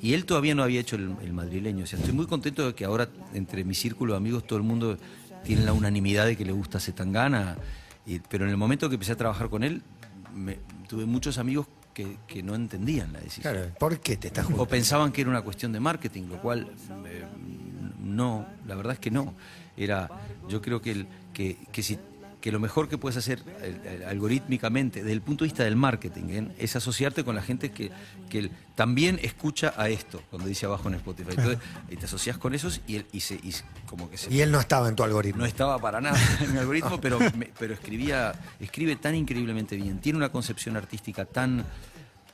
y 0.02 0.14
él 0.14 0.26
todavía 0.26 0.54
no 0.56 0.62
había 0.64 0.80
hecho 0.80 0.96
el, 0.96 1.14
el 1.24 1.34
madrileño. 1.34 1.84
O 1.84 1.88
sea, 1.88 1.98
estoy 2.00 2.14
muy 2.14 2.28
contento 2.28 2.66
de 2.68 2.74
que 2.76 2.86
ahora 2.86 3.10
entre 3.34 3.64
mi 3.66 3.74
círculo 3.74 4.14
de 4.14 4.18
amigos 4.18 4.46
todo 4.48 4.58
el 4.60 4.64
mundo 4.64 4.96
tiene 5.44 5.64
la 5.66 5.74
unanimidad 5.74 6.26
de 6.28 6.38
que 6.38 6.46
le 6.46 6.52
gusta 6.54 6.80
Zetangana. 6.80 7.58
Y, 8.06 8.20
pero 8.20 8.46
en 8.46 8.52
el 8.52 8.58
momento 8.58 8.88
que 8.90 8.96
empecé 8.96 9.14
a 9.14 9.18
trabajar 9.18 9.50
con 9.50 9.64
él, 9.64 9.82
me- 10.36 10.60
tuve 10.88 11.06
muchos 11.08 11.40
amigos 11.40 11.66
que, 11.98 12.18
que 12.28 12.44
no 12.44 12.54
entendían 12.54 13.12
la 13.12 13.20
decisión. 13.20 13.52
Claro, 13.52 13.72
¿por 13.80 14.00
qué 14.00 14.18
te 14.18 14.28
estás 14.28 14.44
O 14.46 14.50
juntando? 14.50 14.68
pensaban 14.68 15.12
que 15.12 15.22
era 15.22 15.32
una 15.32 15.42
cuestión 15.42 15.72
de 15.72 15.80
marketing, 15.80 16.28
lo 16.30 16.40
cual 16.40 16.68
eh, 17.08 17.24
no, 18.04 18.46
la 18.68 18.76
verdad 18.76 18.94
es 18.94 19.00
que 19.00 19.10
no. 19.10 19.34
Era, 19.76 20.08
yo 20.48 20.62
creo 20.62 20.80
que, 20.80 20.92
el, 20.92 21.08
que, 21.34 21.58
que, 21.72 21.82
si, 21.82 21.98
que 22.42 22.52
lo 22.52 22.60
mejor 22.60 22.88
que 22.88 22.98
puedes 22.98 23.18
hacer 23.18 23.40
eh, 23.62 23.76
eh, 23.84 24.06
algorítmicamente, 24.08 25.00
desde 25.02 25.14
el 25.14 25.22
punto 25.22 25.44
de 25.44 25.48
vista 25.50 25.64
del 25.64 25.76
marketing, 25.76 26.24
¿eh? 26.30 26.48
es 26.60 26.76
asociarte 26.76 27.24
con 27.24 27.36
la 27.36 27.42
gente 27.42 27.72
que, 27.72 27.90
que 28.30 28.52
también 28.76 29.20
escucha 29.24 29.74
a 29.76 29.90
esto, 29.90 30.22
cuando 30.30 30.48
dice 30.48 30.66
abajo 30.68 30.88
en 30.88 30.96
Spotify. 30.96 31.32
Entonces, 31.32 31.58
y 31.90 31.96
te 31.96 32.06
asocias 32.06 32.38
con 32.38 32.54
esos 32.54 32.82
y, 32.88 32.98
el- 32.98 33.06
y, 33.12 33.22
se, 33.22 33.36
y 33.36 33.54
como 33.88 34.10
que 34.10 34.18
se 34.18 34.32
Y 34.32 34.42
él 34.42 34.52
no 34.52 34.60
estaba 34.60 34.88
en 34.88 34.96
tu 34.96 35.04
algoritmo. 35.04 35.40
no 35.42 35.46
estaba 35.48 35.80
para 35.80 36.00
nada 36.00 36.18
en 36.42 36.54
mi 36.54 36.60
algoritmo, 36.60 37.02
pero, 37.02 37.20
me- 37.20 37.50
pero 37.58 37.74
escribía, 37.74 38.34
escribe 38.60 38.96
tan 38.98 39.16
increíblemente 39.16 39.76
bien, 39.76 40.00
tiene 40.00 40.18
una 40.18 40.30
concepción 40.30 40.78
artística 40.78 41.26
tan, 41.26 41.66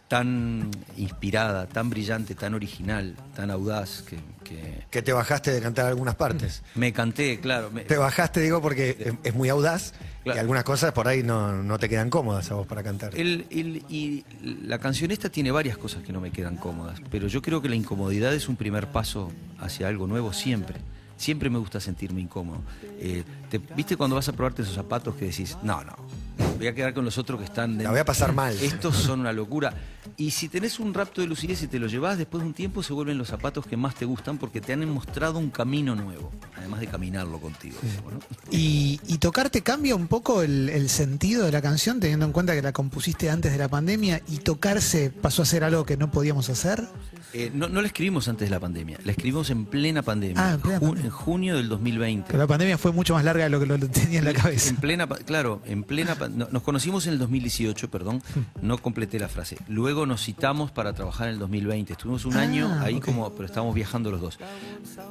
tan 0.08 0.70
inspirada, 0.98 1.68
tan 1.68 1.90
brillante, 1.90 2.36
tan 2.36 2.54
original, 2.54 3.16
tan 3.36 3.50
audaz, 3.50 4.04
que, 4.04 4.18
que 4.44 4.84
Que 4.92 5.02
te 5.02 5.12
bajaste 5.14 5.52
de 5.52 5.62
cantar 5.62 5.88
algunas 5.88 6.16
partes. 6.16 6.62
me 6.76 6.94
canté, 6.94 7.40
claro. 7.40 7.72
me- 7.72 7.82
Te 7.82 7.98
bajaste, 7.98 8.42
digo, 8.42 8.62
porque 8.62 8.96
es, 9.00 9.14
es 9.24 9.34
muy 9.36 9.50
audaz 9.50 9.94
Claro. 10.24 10.38
y 10.38 10.40
algunas 10.40 10.64
cosas 10.64 10.94
por 10.94 11.08
ahí 11.10 11.22
no, 11.22 11.52
no 11.64 11.78
te 11.80 11.90
quedan 11.90 12.10
cómodas 12.10 12.50
a 12.52 12.54
vos 12.56 12.66
para 12.68 12.82
cantar. 12.84 13.14
El- 13.18 13.46
el- 13.50 13.84
y 13.90 14.24
la 14.42 14.78
canción 14.80 15.12
esta 15.12 15.30
tiene 15.30 15.52
varias 15.52 15.78
cosas 15.78 16.02
que 16.04 16.14
no 16.14 16.22
me 16.22 16.32
quedan 16.32 16.56
cómodas, 16.58 17.02
pero 17.12 17.28
yo 17.28 17.42
creo 17.42 17.62
que 17.62 17.68
la 17.68 17.76
incomodidad 17.76 18.34
es 18.34 18.48
un 18.48 18.56
primer 18.56 18.88
paso 18.88 19.32
hacia 19.60 19.88
algo 19.90 20.08
nuevo 20.08 20.32
siempre. 20.32 20.78
Siempre 21.18 21.50
me 21.50 21.58
gusta 21.60 21.80
sentirme 21.80 22.22
incómodo. 22.22 22.62
Eh, 23.00 23.24
te- 23.50 23.60
¿Viste 23.76 23.98
cuando 23.98 24.16
vas 24.16 24.28
a 24.30 24.34
probarte 24.34 24.62
esos 24.62 24.76
zapatos 24.76 25.16
que 25.16 25.26
decís, 25.26 25.58
no, 25.62 25.84
no, 25.84 25.96
voy 26.58 26.68
a 26.68 26.74
quedar 26.76 26.94
con 26.94 27.06
los 27.06 27.18
otros 27.18 27.40
que 27.40 27.46
están... 27.46 27.82
La 27.82 27.90
voy 27.92 28.00
a 28.00 28.06
pasar 28.06 28.34
mal. 28.34 28.56
Estos 28.62 28.96
son 28.96 29.20
una 29.22 29.34
locura. 29.34 29.74
Y 30.18 30.32
si 30.32 30.50
tenés 30.50 30.80
un 30.80 30.94
rapto 30.94 31.22
de 31.22 31.28
lucidez 31.28 31.64
y 31.64 31.68
te 31.68 31.80
lo 31.80 31.88
llevas, 31.88 32.18
después 32.18 32.42
de 32.44 32.48
un 32.48 32.54
tiempo 32.54 32.84
se 32.84 32.92
vuelven 32.94 33.18
los 33.18 33.30
zapatos 33.30 33.66
que 33.66 33.78
más 33.78 33.96
te 33.96 34.06
gustan 34.06 34.38
porque 34.38 34.60
te 34.62 34.74
han 34.74 34.88
mostrado 34.90 35.40
un 35.40 35.50
camino 35.50 35.96
nuevo, 35.96 36.32
además 36.58 36.82
de 36.82 36.88
caminarlo 36.88 37.40
contigo. 37.40 37.78
Y, 38.52 39.00
y 39.08 39.18
tocarte 39.18 39.62
cambia 39.62 39.96
un 39.96 40.08
poco 40.08 40.42
el, 40.44 40.70
el 40.70 40.90
sentido 40.90 41.46
de 41.46 41.52
la 41.52 41.62
canción, 41.62 42.00
teniendo 42.00 42.26
en 42.26 42.32
cuenta 42.32 42.54
que 42.54 42.62
la 42.62 42.72
compusiste 42.74 43.30
antes 43.30 43.52
de 43.52 43.58
la 43.58 43.70
pandemia 43.70 44.22
y 44.28 44.38
tocarse 44.40 45.10
pasó 45.10 45.42
a 45.42 45.46
ser 45.46 45.64
algo 45.64 45.86
que 45.86 45.98
no 45.98 46.12
podíamos 46.12 46.50
hacer. 46.50 46.84
Eh, 47.36 47.50
no, 47.54 47.68
no 47.68 47.82
la 47.82 47.88
escribimos 47.88 48.28
antes 48.28 48.48
de 48.48 48.52
la 48.54 48.60
pandemia, 48.60 49.00
la 49.06 49.12
escribimos 49.12 49.50
en 49.50 49.66
plena 49.66 50.04
pandemia, 50.04 50.50
Ah, 50.50 50.54
en 50.54 50.60
plena 50.62 50.78
Ju- 50.78 50.82
pandemia. 50.82 51.06
en 51.06 51.10
junio 51.10 51.58
del 51.58 51.68
2020. 51.70 52.28
Pero 52.28 52.38
la 52.40 52.48
pandemia 52.48 52.78
fue 52.78 52.92
mucho 52.92 53.16
más 53.16 53.24
larga 53.24 53.46
de 53.46 53.50
lo 53.50 53.60
que 53.60 53.66
lo 53.66 53.80
tenía 53.80 54.20
en 54.20 54.26
la 54.26 54.34
cabeza. 54.34 54.70
En 54.70 54.76
plena, 54.76 55.08
claro, 55.08 55.62
en 55.66 55.84
plena, 55.84 56.14
pa- 56.14 56.30
no- 56.44 56.50
nos 56.52 56.64
conocimos 56.64 57.06
en 57.08 57.14
el 57.14 57.20
2018, 57.20 57.90
perdón, 57.92 58.22
no 58.62 58.78
completé 58.78 59.20
la 59.20 59.28
frase. 59.30 59.58
Luego 59.68 60.06
nos 60.06 60.24
citamos 60.24 60.72
para 60.72 60.94
trabajar 60.94 61.28
en 61.28 61.34
el 61.34 61.40
2020. 61.40 61.94
Estuvimos 61.94 62.26
un 62.26 62.36
Ah, 62.38 62.42
año 62.42 62.80
ahí 62.82 63.00
como, 63.00 63.32
pero 63.34 63.46
estábamos 63.46 63.76
viajando 63.76 64.12
los 64.12 64.22
dos. 64.22 64.40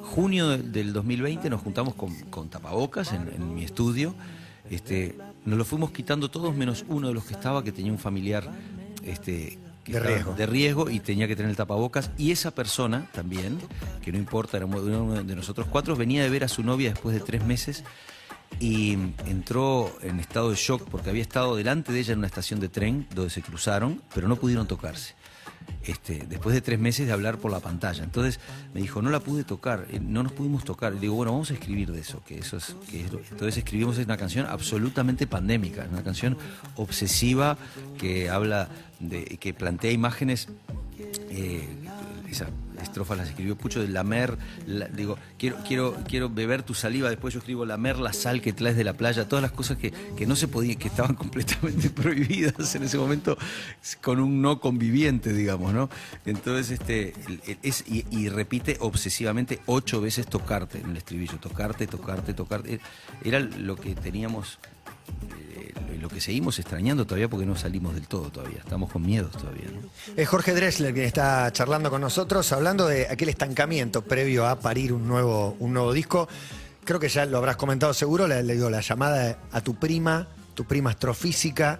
Junio 0.02 0.48
de- 0.48 0.58
del 0.58 0.92
2020 0.92 1.48
nos 1.50 1.60
juntamos 1.60 1.94
con, 1.94 2.14
con 2.30 2.48
tapabocas 2.48 3.12
en, 3.12 3.28
en 3.34 3.54
mi 3.54 3.64
estudio. 3.64 4.14
Este, 4.70 5.16
nos 5.44 5.58
lo 5.58 5.64
fuimos 5.64 5.90
quitando 5.90 6.30
todos 6.30 6.54
menos 6.54 6.84
uno 6.88 7.08
de 7.08 7.14
los 7.14 7.24
que 7.24 7.34
estaba 7.34 7.62
que 7.64 7.72
tenía 7.72 7.92
un 7.92 7.98
familiar 7.98 8.48
este, 9.04 9.58
De 9.86 9.98
riesgo. 9.98 10.34
de 10.34 10.46
riesgo 10.46 10.90
y 10.90 11.00
tenía 11.00 11.26
que 11.28 11.34
tener 11.36 11.50
el 11.50 11.56
tapabocas. 11.56 12.10
Y 12.16 12.30
esa 12.30 12.52
persona 12.52 13.06
también, 13.12 13.58
que 14.02 14.12
no 14.12 14.18
importa, 14.18 14.56
era 14.56 14.66
uno 14.66 15.22
de 15.24 15.36
nosotros 15.36 15.66
cuatro, 15.70 15.96
venía 15.96 16.22
de 16.22 16.30
ver 16.30 16.44
a 16.44 16.48
su 16.48 16.62
novia 16.62 16.90
después 16.90 17.14
de 17.14 17.20
tres 17.20 17.44
meses 17.44 17.84
y 18.60 18.92
entró 19.26 19.92
en 20.02 20.20
estado 20.20 20.50
de 20.50 20.56
shock 20.56 20.88
porque 20.88 21.10
había 21.10 21.22
estado 21.22 21.56
delante 21.56 21.92
de 21.92 22.00
ella 22.00 22.12
en 22.12 22.18
una 22.18 22.28
estación 22.28 22.60
de 22.60 22.68
tren 22.68 23.06
donde 23.14 23.30
se 23.30 23.42
cruzaron, 23.42 24.02
pero 24.14 24.28
no 24.28 24.36
pudieron 24.36 24.66
tocarse. 24.66 25.14
Este, 25.84 26.26
después 26.28 26.54
de 26.54 26.60
tres 26.60 26.78
meses 26.78 27.06
de 27.08 27.12
hablar 27.12 27.38
por 27.38 27.50
la 27.50 27.58
pantalla. 27.58 28.04
Entonces 28.04 28.38
me 28.72 28.80
dijo, 28.80 29.02
no 29.02 29.10
la 29.10 29.18
pude 29.18 29.42
tocar, 29.42 29.86
eh, 29.90 29.98
no 30.00 30.22
nos 30.22 30.32
pudimos 30.32 30.64
tocar. 30.64 30.94
Y 30.94 30.98
digo, 31.00 31.14
bueno, 31.14 31.32
vamos 31.32 31.50
a 31.50 31.54
escribir 31.54 31.90
de 31.90 32.00
eso, 32.00 32.22
que 32.24 32.38
eso 32.38 32.56
es, 32.56 32.76
Entonces 32.92 33.56
escribimos 33.56 33.98
una 33.98 34.16
canción 34.16 34.46
absolutamente 34.46 35.26
pandémica, 35.26 35.86
una 35.90 36.04
canción 36.04 36.38
obsesiva 36.76 37.58
que 37.98 38.30
habla 38.30 38.68
que 39.40 39.54
plantea 39.54 39.90
imágenes 39.92 40.48
eh, 41.30 41.68
esas 42.30 42.48
estrofas 42.82 43.18
las 43.18 43.28
escribió 43.28 43.56
Pucho 43.56 43.80
de 43.80 43.88
lamer, 43.88 44.36
la- 44.66 44.88
digo, 44.88 45.16
quiero, 45.38 45.56
quiero, 45.66 45.96
quiero 46.08 46.28
beber 46.30 46.62
tu 46.62 46.74
saliva, 46.74 47.10
después 47.10 47.32
yo 47.34 47.38
escribo 47.38 47.64
lamer 47.64 47.98
la 47.98 48.12
sal 48.12 48.40
que 48.40 48.52
traes 48.52 48.76
de 48.76 48.84
la 48.84 48.94
playa, 48.94 49.28
todas 49.28 49.42
las 49.42 49.52
cosas 49.52 49.76
que, 49.78 49.92
que 50.16 50.26
no 50.26 50.34
se 50.34 50.48
podían, 50.48 50.76
que 50.78 50.88
estaban 50.88 51.14
completamente 51.22 51.90
prohibidas 51.90 52.74
en 52.74 52.84
ese 52.84 52.98
momento 52.98 53.36
con 54.00 54.18
un 54.18 54.40
no 54.42 54.60
conviviente, 54.60 55.32
digamos, 55.32 55.72
¿no? 55.74 55.90
Entonces, 56.24 56.70
este, 56.80 57.12
es, 57.62 57.84
y, 57.86 58.28
repite 58.30 58.78
obsesivamente 58.80 59.60
ocho 59.66 60.00
veces 60.00 60.26
tocarte 60.26 60.78
en 60.80 60.90
el 60.90 60.96
estribillo, 60.96 61.36
tocarte, 61.38 61.86
tocarte, 61.86 62.34
tocarte. 62.34 62.80
Era 63.22 63.40
lo 63.40 63.76
que 63.76 63.94
teníamos 63.94 64.58
lo 66.02 66.08
que 66.08 66.20
seguimos 66.20 66.58
extrañando 66.58 67.06
todavía 67.06 67.28
porque 67.28 67.46
no 67.46 67.54
salimos 67.54 67.94
del 67.94 68.08
todo 68.08 68.28
todavía, 68.30 68.58
estamos 68.58 68.90
con 68.90 69.06
miedos 69.06 69.30
todavía. 69.32 69.66
Es 70.16 70.28
Jorge 70.28 70.52
Dressler 70.52 70.92
quien 70.92 71.06
está 71.06 71.50
charlando 71.52 71.90
con 71.90 72.00
nosotros, 72.00 72.50
hablando 72.52 72.88
de 72.88 73.06
aquel 73.08 73.28
estancamiento 73.28 74.02
previo 74.02 74.48
a 74.48 74.58
parir 74.58 74.92
un 74.92 75.06
nuevo, 75.06 75.56
un 75.60 75.72
nuevo 75.72 75.92
disco. 75.92 76.28
Creo 76.84 76.98
que 76.98 77.08
ya 77.08 77.24
lo 77.24 77.38
habrás 77.38 77.56
comentado 77.56 77.94
seguro, 77.94 78.26
le, 78.26 78.42
le 78.42 78.54
digo, 78.54 78.68
la 78.68 78.80
llamada 78.80 79.38
a 79.52 79.60
tu 79.60 79.76
prima, 79.76 80.26
tu 80.54 80.64
prima 80.64 80.90
astrofísica. 80.90 81.78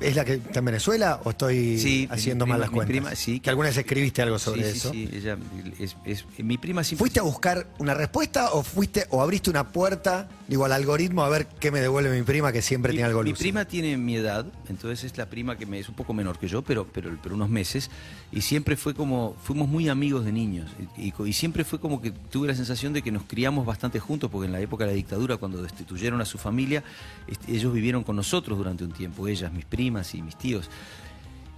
¿Es 0.00 0.16
la 0.16 0.24
que 0.24 0.34
está 0.34 0.60
en 0.60 0.64
Venezuela 0.64 1.20
o 1.24 1.30
estoy 1.30 1.78
Sí, 1.78 2.08
haciendo 2.10 2.46
mal 2.46 2.58
las 2.60 2.70
cuentas? 2.70 2.88
prima, 2.90 3.14
sí. 3.14 3.38
Que 3.40 3.50
alguna 3.50 3.68
vez 3.68 3.76
escribiste 3.76 4.22
algo 4.22 4.38
sobre 4.38 4.62
sí, 4.72 4.78
eso. 4.78 4.90
Sí, 4.92 5.08
ella 5.12 5.36
es, 5.78 5.94
es- 6.06 6.24
mi 6.38 6.56
prima 6.56 6.82
siempre. 6.84 7.00
¿Fuiste 7.02 7.20
a 7.20 7.22
buscar 7.22 7.66
una 7.78 7.92
respuesta 7.92 8.52
o 8.52 8.62
fuiste 8.62 9.06
o 9.10 9.20
abriste 9.20 9.50
una 9.50 9.68
puerta, 9.72 10.28
digo, 10.48 10.64
al 10.64 10.72
algoritmo 10.72 11.22
a 11.22 11.28
ver 11.28 11.46
qué 11.60 11.70
me 11.70 11.80
devuelve 11.80 12.16
mi 12.18 12.22
prima 12.24 12.50
que 12.50 12.62
siempre 12.62 12.92
mi, 12.92 12.96
tiene 12.96 13.08
algo 13.08 13.22
mi 13.22 13.30
lúcido? 13.30 13.44
prima 13.44 13.64
tiene 13.66 13.98
mi 13.98 14.16
edad, 14.16 14.46
entonces 14.70 15.04
es 15.04 15.18
la 15.18 15.26
prima 15.26 15.58
que 15.58 15.66
me 15.66 15.78
es 15.78 15.88
un 15.90 15.94
poco 15.94 16.14
menor 16.14 16.38
que 16.38 16.48
yo, 16.48 16.62
pero, 16.62 16.86
pero, 16.90 17.10
pero 17.22 17.34
unos 17.34 17.50
meses. 17.50 17.90
Y 18.32 18.40
siempre 18.40 18.76
fue 18.76 18.94
como, 18.94 19.36
fuimos 19.42 19.68
muy 19.68 19.90
amigos 19.90 20.24
de 20.24 20.32
niños. 20.32 20.70
Y, 20.96 21.12
y 21.26 21.32
siempre 21.34 21.62
fue 21.64 21.78
como 21.78 22.00
que 22.00 22.10
tuve 22.10 22.48
la 22.48 22.54
sensación 22.54 22.94
de 22.94 23.02
que 23.02 23.10
nos 23.12 23.24
criamos 23.24 23.66
bastante 23.66 24.00
juntos, 24.00 24.30
porque 24.30 24.46
en 24.46 24.52
la 24.52 24.60
época 24.60 24.84
de 24.84 24.92
la 24.92 24.96
dictadura, 24.96 25.36
cuando 25.36 25.60
destituyeron 25.62 26.20
a 26.22 26.24
su 26.24 26.38
familia, 26.38 26.82
este, 27.26 27.52
ellos 27.52 27.72
vivieron 27.74 28.02
con 28.02 28.16
nosotros 28.16 28.56
durante 28.56 28.82
un 28.84 28.92
tiempo, 28.92 29.28
ellas, 29.28 29.52
mis 29.52 29.66
primas 29.66 29.89
y 30.14 30.22
mis 30.22 30.36
tíos. 30.36 30.68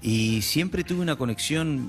Y 0.05 0.43
siempre 0.43 0.83
tuve 0.83 1.01
una 1.01 1.15
conexión 1.15 1.87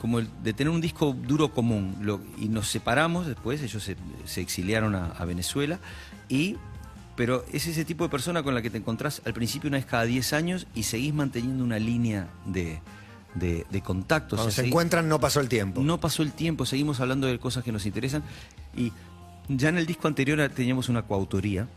como 0.00 0.20
de 0.20 0.52
tener 0.52 0.72
un 0.72 0.80
disco 0.80 1.12
duro 1.26 1.52
común. 1.52 1.96
Lo- 2.00 2.20
y 2.38 2.48
nos 2.48 2.68
separamos 2.68 3.26
después, 3.26 3.62
ellos 3.62 3.82
se, 3.84 3.96
se 4.24 4.40
exiliaron 4.40 4.96
a, 4.96 5.06
a 5.12 5.24
Venezuela. 5.24 5.78
Y, 6.28 6.56
pero 7.14 7.44
es 7.52 7.66
ese 7.68 7.84
tipo 7.84 8.02
de 8.02 8.10
persona 8.10 8.42
con 8.42 8.54
la 8.54 8.62
que 8.62 8.70
te 8.70 8.78
encontrás 8.78 9.22
al 9.24 9.32
principio 9.32 9.68
una 9.68 9.76
vez 9.76 9.86
cada 9.86 10.04
10 10.04 10.32
años 10.32 10.66
y 10.74 10.82
seguís 10.82 11.14
manteniendo 11.14 11.62
una 11.62 11.78
línea 11.78 12.28
de, 12.46 12.80
de, 13.36 13.64
de 13.70 13.80
contacto. 13.80 14.34
O 14.34 14.38
Cuando 14.38 14.50
sea, 14.50 14.64
se 14.64 14.68
encuentran 14.68 15.08
no 15.08 15.20
pasó 15.20 15.38
el 15.38 15.48
tiempo. 15.48 15.82
no 15.82 16.00
pasó 16.00 16.24
el 16.24 16.32
tiempo, 16.32 16.66
seguimos 16.66 16.98
hablando 16.98 17.28
de 17.28 17.38
cosas 17.38 17.62
que 17.62 17.70
nos 17.70 17.86
interesan. 17.86 18.24
Y 18.76 18.92
ya 19.48 19.68
en 19.68 19.78
el 19.78 19.86
disco 19.86 20.08
anterior 20.08 20.48
teníamos 20.48 20.88
una 20.88 21.02
coautoría, 21.02 21.68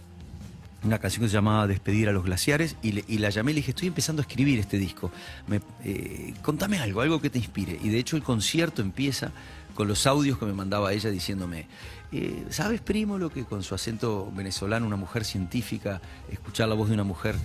una 0.86 1.00
canción 1.00 1.24
que 1.24 1.30
se 1.30 1.34
llamaba 1.34 1.67
Despedir 1.67 2.10
a 2.10 2.12
los 2.12 2.24
glaciares, 2.24 2.76
y, 2.82 2.91
la 3.17 3.30
llamé 3.30 3.52
y 3.52 3.56
le 3.56 3.60
dije, 3.60 3.71
estoy 3.71 3.88
empezando 3.88 4.21
a 4.21 4.24
escribir 4.24 4.60
este 4.60 4.78
disco. 4.78 5.12
Me- 5.48 5.62
eh, 5.84 6.34
contame 6.41 6.80
algo, 6.80 7.02
algo 7.02 7.19
que 7.19 7.30
te 7.30 7.38
inspire. 7.39 7.80
Y 7.84 7.89
de 7.89 7.98
hecho 8.00 8.15
el 8.15 8.24
concierto 8.24 8.82
empieza 8.82 9.32
con 9.74 9.88
los 9.88 10.08
audios 10.08 10.38
que 10.38 10.45
me 10.45 10.54
mandaba 10.54 10.93
ella 10.93 11.10
diciéndome, 11.10 11.67
eh, 12.12 12.45
¿sabes, 12.50 12.80
primo, 12.82 13.17
lo 13.17 13.30
que 13.30 13.43
con 13.43 13.62
su 13.63 13.76
acento 13.76 14.32
venezolano, 14.34 14.86
una 14.88 14.95
mujer 14.95 15.26
científica, 15.26 16.02
escuchar 16.32 16.69
la 16.69 16.76
voz 16.76 16.88
de 16.88 16.93
una 16.93 17.04
mujer 17.04 17.36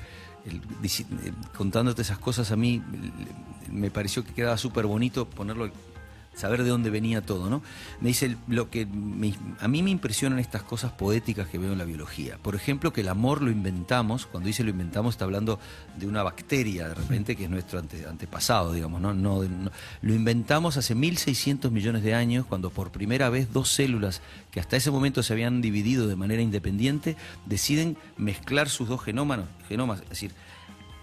eh, 0.46 1.32
contándote 1.56 2.02
esas 2.02 2.18
cosas 2.18 2.50
a 2.50 2.56
mí 2.56 2.82
me 3.70 3.90
pareció 3.90 4.24
que 4.24 4.32
quedaba 4.32 4.56
súper 4.56 4.86
bonito 4.86 5.28
ponerlo 5.28 5.70
saber 6.34 6.62
de 6.62 6.70
dónde 6.70 6.88
venía 6.90 7.20
todo, 7.20 7.50
¿no? 7.50 7.60
Me 8.00 8.08
dice 8.08 8.36
lo 8.48 8.70
que 8.70 8.86
me- 8.86 9.34
a 9.60 9.68
mí 9.68 9.82
me 9.82 9.90
impresionan 9.90 10.38
estas 10.38 10.62
cosas 10.62 10.92
poéticas 10.92 11.48
que 11.48 11.58
veo 11.58 11.72
en 11.72 11.78
la 11.78 11.84
biología. 11.84 12.38
Por 12.38 12.54
ejemplo, 12.54 12.92
que 12.92 13.02
el 13.02 13.08
amor 13.08 13.42
lo 13.42 13.50
inventamos, 13.50 14.24
cuando 14.26 14.46
dice 14.46 14.64
lo 14.64 14.70
inventamos 14.70 15.14
está 15.14 15.24
hablando 15.26 15.58
de 15.98 16.06
una 16.06 16.22
bacteria 16.22 16.88
de 16.88 16.94
repente 16.94 17.36
que 17.36 17.44
es 17.44 17.50
nuestro 17.50 17.78
ante- 17.78 18.06
antepasado, 18.06 18.72
digamos, 18.72 19.00
¿no? 19.02 19.12
No, 19.12 19.42
no- 19.42 19.70
lo 20.00 20.14
inventamos 20.14 20.76
hace 20.78 20.94
1600 20.94 21.70
millones 21.72 22.02
de 22.02 22.14
años 22.14 22.46
cuando 22.46 22.70
por 22.70 22.90
primera 22.90 23.28
vez 23.28 23.52
dos 23.52 23.68
células 23.68 24.22
que 24.50 24.60
hasta 24.60 24.76
ese 24.76 24.90
momento 24.90 25.22
se 25.22 25.32
habían 25.34 25.60
dividido 25.60 26.06
de 26.06 26.16
manera 26.16 26.40
independiente 26.40 27.16
deciden 27.44 27.98
mezclar 28.16 28.70
sus 28.70 28.88
dos 28.88 29.02
genómanos, 29.02 29.46
genomas, 29.68 30.00
es 30.02 30.08
decir, 30.10 30.30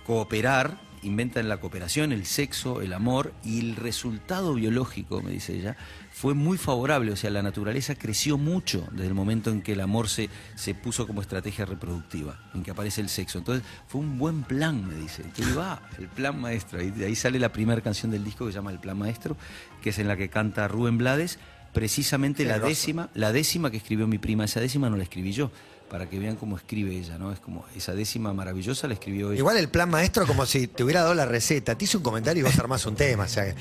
cooperar, 0.06 0.80
inventan 1.04 1.50
la 1.50 1.58
cooperación, 1.58 2.12
el 2.12 2.26
sexo, 2.26 2.82
el 2.82 2.94
amor, 2.94 3.34
y 3.44 3.60
el 3.60 3.76
resultado 3.76 4.54
biológico, 4.54 5.22
me 5.22 5.32
dice 5.32 5.56
ella, 5.56 5.78
fue 6.12 6.34
muy 6.34 6.58
favorable. 6.58 7.12
O 7.12 7.16
sea, 7.16 7.30
la 7.30 7.42
naturaleza 7.42 7.96
creció 7.96 8.38
mucho 8.38 8.88
desde 8.92 9.08
el 9.08 9.14
momento 9.14 9.52
en 9.52 9.62
que 9.62 9.74
el 9.74 9.82
amor 9.82 10.10
se, 10.10 10.30
se 10.56 10.74
puso 10.74 11.06
como 11.06 11.22
estrategia 11.22 11.66
reproductiva, 11.66 12.40
en 12.54 12.64
que 12.64 12.72
aparece 12.72 13.02
el 13.02 13.10
sexo. 13.10 13.38
Entonces, 13.38 13.64
fue 13.88 14.02
un 14.02 14.18
buen 14.18 14.44
plan, 14.44 14.88
me 14.88 14.96
dice. 14.96 15.24
Digo, 15.36 15.62
ah, 15.62 15.82
el 15.98 16.08
plan 16.08 16.40
maestro. 16.40 16.82
Y 16.82 16.92
de 16.92 17.06
ahí 17.06 17.16
sale 17.16 17.40
la 17.40 17.52
primera 17.52 17.82
canción 17.82 18.12
del 18.12 18.24
disco 18.24 18.46
que 18.46 18.52
se 18.52 18.58
llama 18.58 18.72
El 18.72 18.80
plan 18.80 18.98
maestro, 18.98 19.38
que 19.82 19.92
es 19.92 20.00
en 20.00 20.08
la 20.08 20.18
que 20.18 20.30
canta 20.30 20.68
Rubén 20.68 20.98
Blades, 20.98 21.40
precisamente 21.74 22.46
la 22.46 22.60
décima, 22.60 23.10
la 23.14 23.32
décima 23.32 23.70
que 23.70 23.78
escribió 23.78 24.08
mi 24.08 24.18
prima, 24.18 24.46
esa 24.46 24.60
décima 24.60 24.90
no 24.90 24.98
la 24.98 25.04
escribí 25.04 25.32
yo. 25.32 25.52
Para 25.89 26.10
que 26.10 26.19
vean 26.19 26.36
cómo 26.36 26.58
escribe 26.58 26.95
ella, 26.97 27.17
¿no? 27.17 27.32
Es 27.32 27.39
como 27.39 27.65
esa 27.76 27.93
décima 27.93 28.34
maravillosa 28.34 28.88
la 28.88 28.93
escribió 28.95 29.32
ella. 29.32 29.39
Igual 29.39 29.56
el 29.58 29.69
plan 29.69 29.89
maestro 29.89 30.28
como 30.28 30.45
si 30.45 30.67
te 30.67 30.84
hubiera 30.84 31.02
dado 31.02 31.13
la 31.15 31.26
receta. 31.26 31.78
Te 31.78 31.86
hice 31.86 31.95
un 31.97 32.04
comentario 32.04 32.41
y 32.41 32.43
vos 32.43 32.60
armás 32.60 32.86
un 32.86 32.95
tema. 32.95 33.23
O 33.23 33.28
sea, 33.28 33.56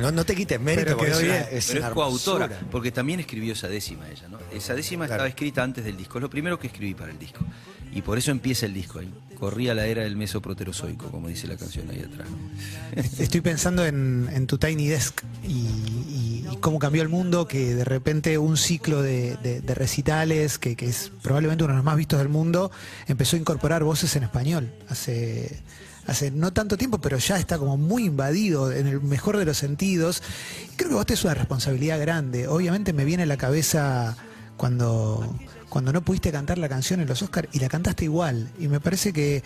no, 0.00 0.12
no 0.12 0.24
te 0.26 0.34
quites 0.34 0.60
mérito 0.60 0.84
Pero 0.84 0.96
porque 0.98 1.12
es 1.12 1.18
una, 1.22 1.40
es 1.40 1.66
Pero 1.68 1.78
una 1.80 1.88
es 1.88 1.94
coautora, 1.94 2.60
porque 2.70 2.92
también 2.92 3.20
escribió 3.20 3.54
esa 3.54 3.68
décima 3.68 4.08
ella, 4.10 4.28
¿no? 4.28 4.38
Esa 4.52 4.74
décima 4.74 5.06
Claro. 5.06 5.14
estaba 5.24 5.28
escrita 5.28 5.62
antes 5.62 5.84
del 5.84 5.96
disco, 5.96 6.18
es 6.18 6.22
lo 6.22 6.30
primero 6.30 6.58
que 6.58 6.66
escribí 6.66 6.94
para 6.94 7.10
el 7.10 7.18
disco. 7.18 7.40
Y 7.92 8.02
por 8.02 8.18
eso 8.18 8.30
empieza 8.32 8.66
el 8.66 8.74
disco 8.74 8.98
ahí. 8.98 9.12
Corría 9.38 9.72
la 9.74 9.86
era 9.86 10.02
del 10.02 10.16
mesoproterozoico, 10.16 11.10
como 11.10 11.28
dice 11.28 11.46
la 11.46 11.56
canción 11.56 11.88
ahí 11.90 12.00
atrás. 12.00 12.28
¿no? 12.28 13.02
Estoy 13.22 13.40
pensando 13.40 13.86
en, 13.86 14.28
en 14.32 14.46
tu 14.46 14.58
Tiny 14.58 14.88
Desk 14.88 15.22
y 15.46 16.13
cómo 16.64 16.78
cambió 16.78 17.02
el 17.02 17.10
mundo, 17.10 17.46
que 17.46 17.74
de 17.74 17.84
repente 17.84 18.38
un 18.38 18.56
ciclo 18.56 19.02
de, 19.02 19.62
recitales, 19.66 20.58
que, 20.58 20.74
es 20.80 21.12
probablemente 21.20 21.62
uno 21.62 21.74
de 21.74 21.76
los 21.76 21.84
más 21.84 21.98
vistos 21.98 22.18
del 22.18 22.30
mundo, 22.30 22.70
empezó 23.06 23.36
a 23.36 23.38
incorporar 23.38 23.84
voces 23.84 24.16
en 24.16 24.22
español. 24.22 24.72
Hace, 24.88 25.60
no 26.32 26.54
tanto 26.54 26.78
tiempo, 26.78 27.02
pero 27.02 27.18
ya 27.18 27.36
está 27.36 27.58
como 27.58 27.76
muy 27.76 28.06
invadido 28.06 28.72
en 28.72 28.86
el 28.86 29.02
mejor 29.02 29.36
de 29.36 29.44
los 29.44 29.58
sentidos. 29.58 30.22
Creo 30.76 30.88
que 30.88 30.94
vos 30.94 31.04
tenés 31.04 31.22
una 31.24 31.34
responsabilidad 31.34 32.00
grande. 32.00 32.48
Obviamente 32.48 32.94
me 32.94 33.04
viene 33.04 33.24
a 33.24 33.26
la 33.26 33.36
cabeza 33.36 34.16
cuando, 34.56 35.38
cuando 35.68 35.92
no 35.92 36.00
pudiste 36.00 36.32
cantar 36.32 36.56
la 36.56 36.70
canción 36.70 36.98
en 36.98 37.08
los 37.08 37.20
Oscars 37.20 37.46
y 37.52 37.58
la 37.58 37.68
cantaste 37.68 38.06
igual. 38.06 38.48
Y 38.58 38.68
me 38.68 38.80
parece 38.80 39.12
que 39.12 39.42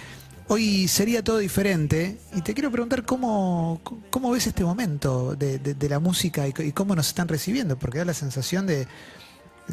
Hoy 0.50 0.88
sería 0.88 1.22
todo 1.22 1.38
diferente 1.38 2.18
y 2.34 2.40
te 2.40 2.54
quiero 2.54 2.70
preguntar 2.70 3.04
cómo, 3.04 3.80
cómo 4.10 4.30
ves 4.30 4.46
este 4.46 4.64
momento 4.64 5.34
de, 5.36 5.58
de- 5.58 5.74
de 5.74 5.88
la 5.90 5.98
música 6.00 6.48
y, 6.48 6.52
cómo 6.72 6.96
nos 6.96 7.08
están 7.08 7.28
recibiendo, 7.28 7.78
porque 7.78 7.98
da 7.98 8.06
la 8.06 8.14
sensación 8.14 8.66
de, 8.66 8.86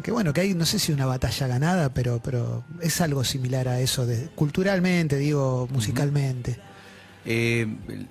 que 0.02 0.10
bueno, 0.10 0.34
que 0.34 0.42
hay, 0.42 0.52
no 0.54 0.66
sé 0.66 0.78
si 0.78 0.92
una 0.92 1.06
batalla 1.06 1.46
ganada, 1.46 1.94
pero, 1.94 2.20
pero 2.22 2.62
es 2.82 3.00
algo 3.00 3.24
similar 3.24 3.68
a 3.68 3.80
eso, 3.80 4.04
de, 4.04 4.28
culturalmente, 4.34 5.16
digo, 5.16 5.66
musicalmente. 5.72 6.58
Eh, 7.24 7.66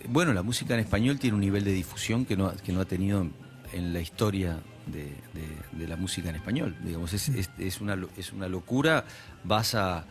bueno, 0.10 0.34
la 0.34 0.42
música 0.42 0.74
en 0.74 0.80
español 0.80 1.20
tiene 1.20 1.36
un 1.36 1.42
nivel 1.42 1.64
de 1.64 1.72
difusión 1.72 2.26
que 2.26 2.36
no, 2.36 2.52
que 2.58 2.74
no 2.74 2.82
ha 2.82 2.86
tenido 2.86 3.28
en 3.74 3.94
la 3.94 4.00
historia 4.02 4.60
de, 4.88 5.04
de- 5.34 5.78
de 5.80 5.88
la 5.88 5.98
música 5.98 6.30
en 6.30 6.36
español. 6.36 6.76
Digamos, 6.84 7.14
es, 7.14 7.30
es- 7.30 7.50
es 7.60 7.80
una, 7.80 7.96
es 8.18 8.34
una 8.34 8.48
locura. 8.50 9.06
Vas 9.44 9.76
a, 9.76 10.06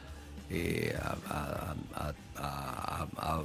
eh, 0.51 0.97
a, 1.29 1.75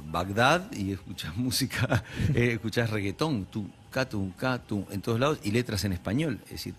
Bagdad 0.04 0.72
y 0.72 0.92
escuchas 0.92 1.36
música, 1.38 2.04
eh, 2.34 2.52
escuchas 2.54 2.90
reggaetón, 2.90 3.46
en 4.90 5.00
todos 5.00 5.20
lados, 5.20 5.38
y 5.42 5.50
letras 5.50 5.84
en 5.84 5.92
español. 5.92 6.40
Es 6.44 6.50
decir, 6.52 6.74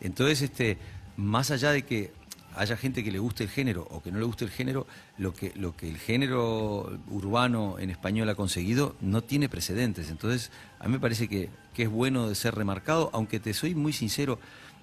entonces, 0.00 0.42
este, 0.42 0.78
más 1.16 1.50
allá 1.50 1.72
de 1.72 1.82
que 1.82 2.12
haya 2.54 2.76
gente 2.76 3.04
que 3.04 3.10
le 3.10 3.18
guste 3.18 3.44
el 3.44 3.50
género 3.50 3.86
o 3.90 4.02
que 4.02 4.10
no 4.10 4.18
le 4.18 4.24
guste 4.24 4.44
el 4.44 4.50
género, 4.50 4.86
lo 5.18 5.34
que, 5.34 5.52
lo 5.56 5.76
que 5.76 5.88
el 5.88 5.98
género 5.98 6.98
urbano 7.10 7.78
en 7.78 7.90
español 7.90 8.28
ha 8.30 8.34
conseguido 8.34 8.96
no 9.00 9.22
tiene 9.22 9.48
precedentes. 9.48 10.10
Entonces, 10.10 10.50
a 10.78 10.86
mí 10.86 10.92
me 10.92 11.00
parece 11.00 11.28
que, 11.28 11.50
que 11.74 11.84
es 11.84 11.90
bueno 11.90 12.28
de 12.28 12.34
ser 12.34 12.54
remarcado, 12.54 13.10
aunque 13.12 13.40
te 13.40 13.52
soy 13.52 13.74
muy 13.74 13.92
sincero, 13.92 14.38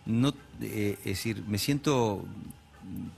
no, 0.06 0.34
eh, 0.62 0.98
es 1.00 1.06
decir, 1.06 1.44
me 1.48 1.58
siento 1.58 2.26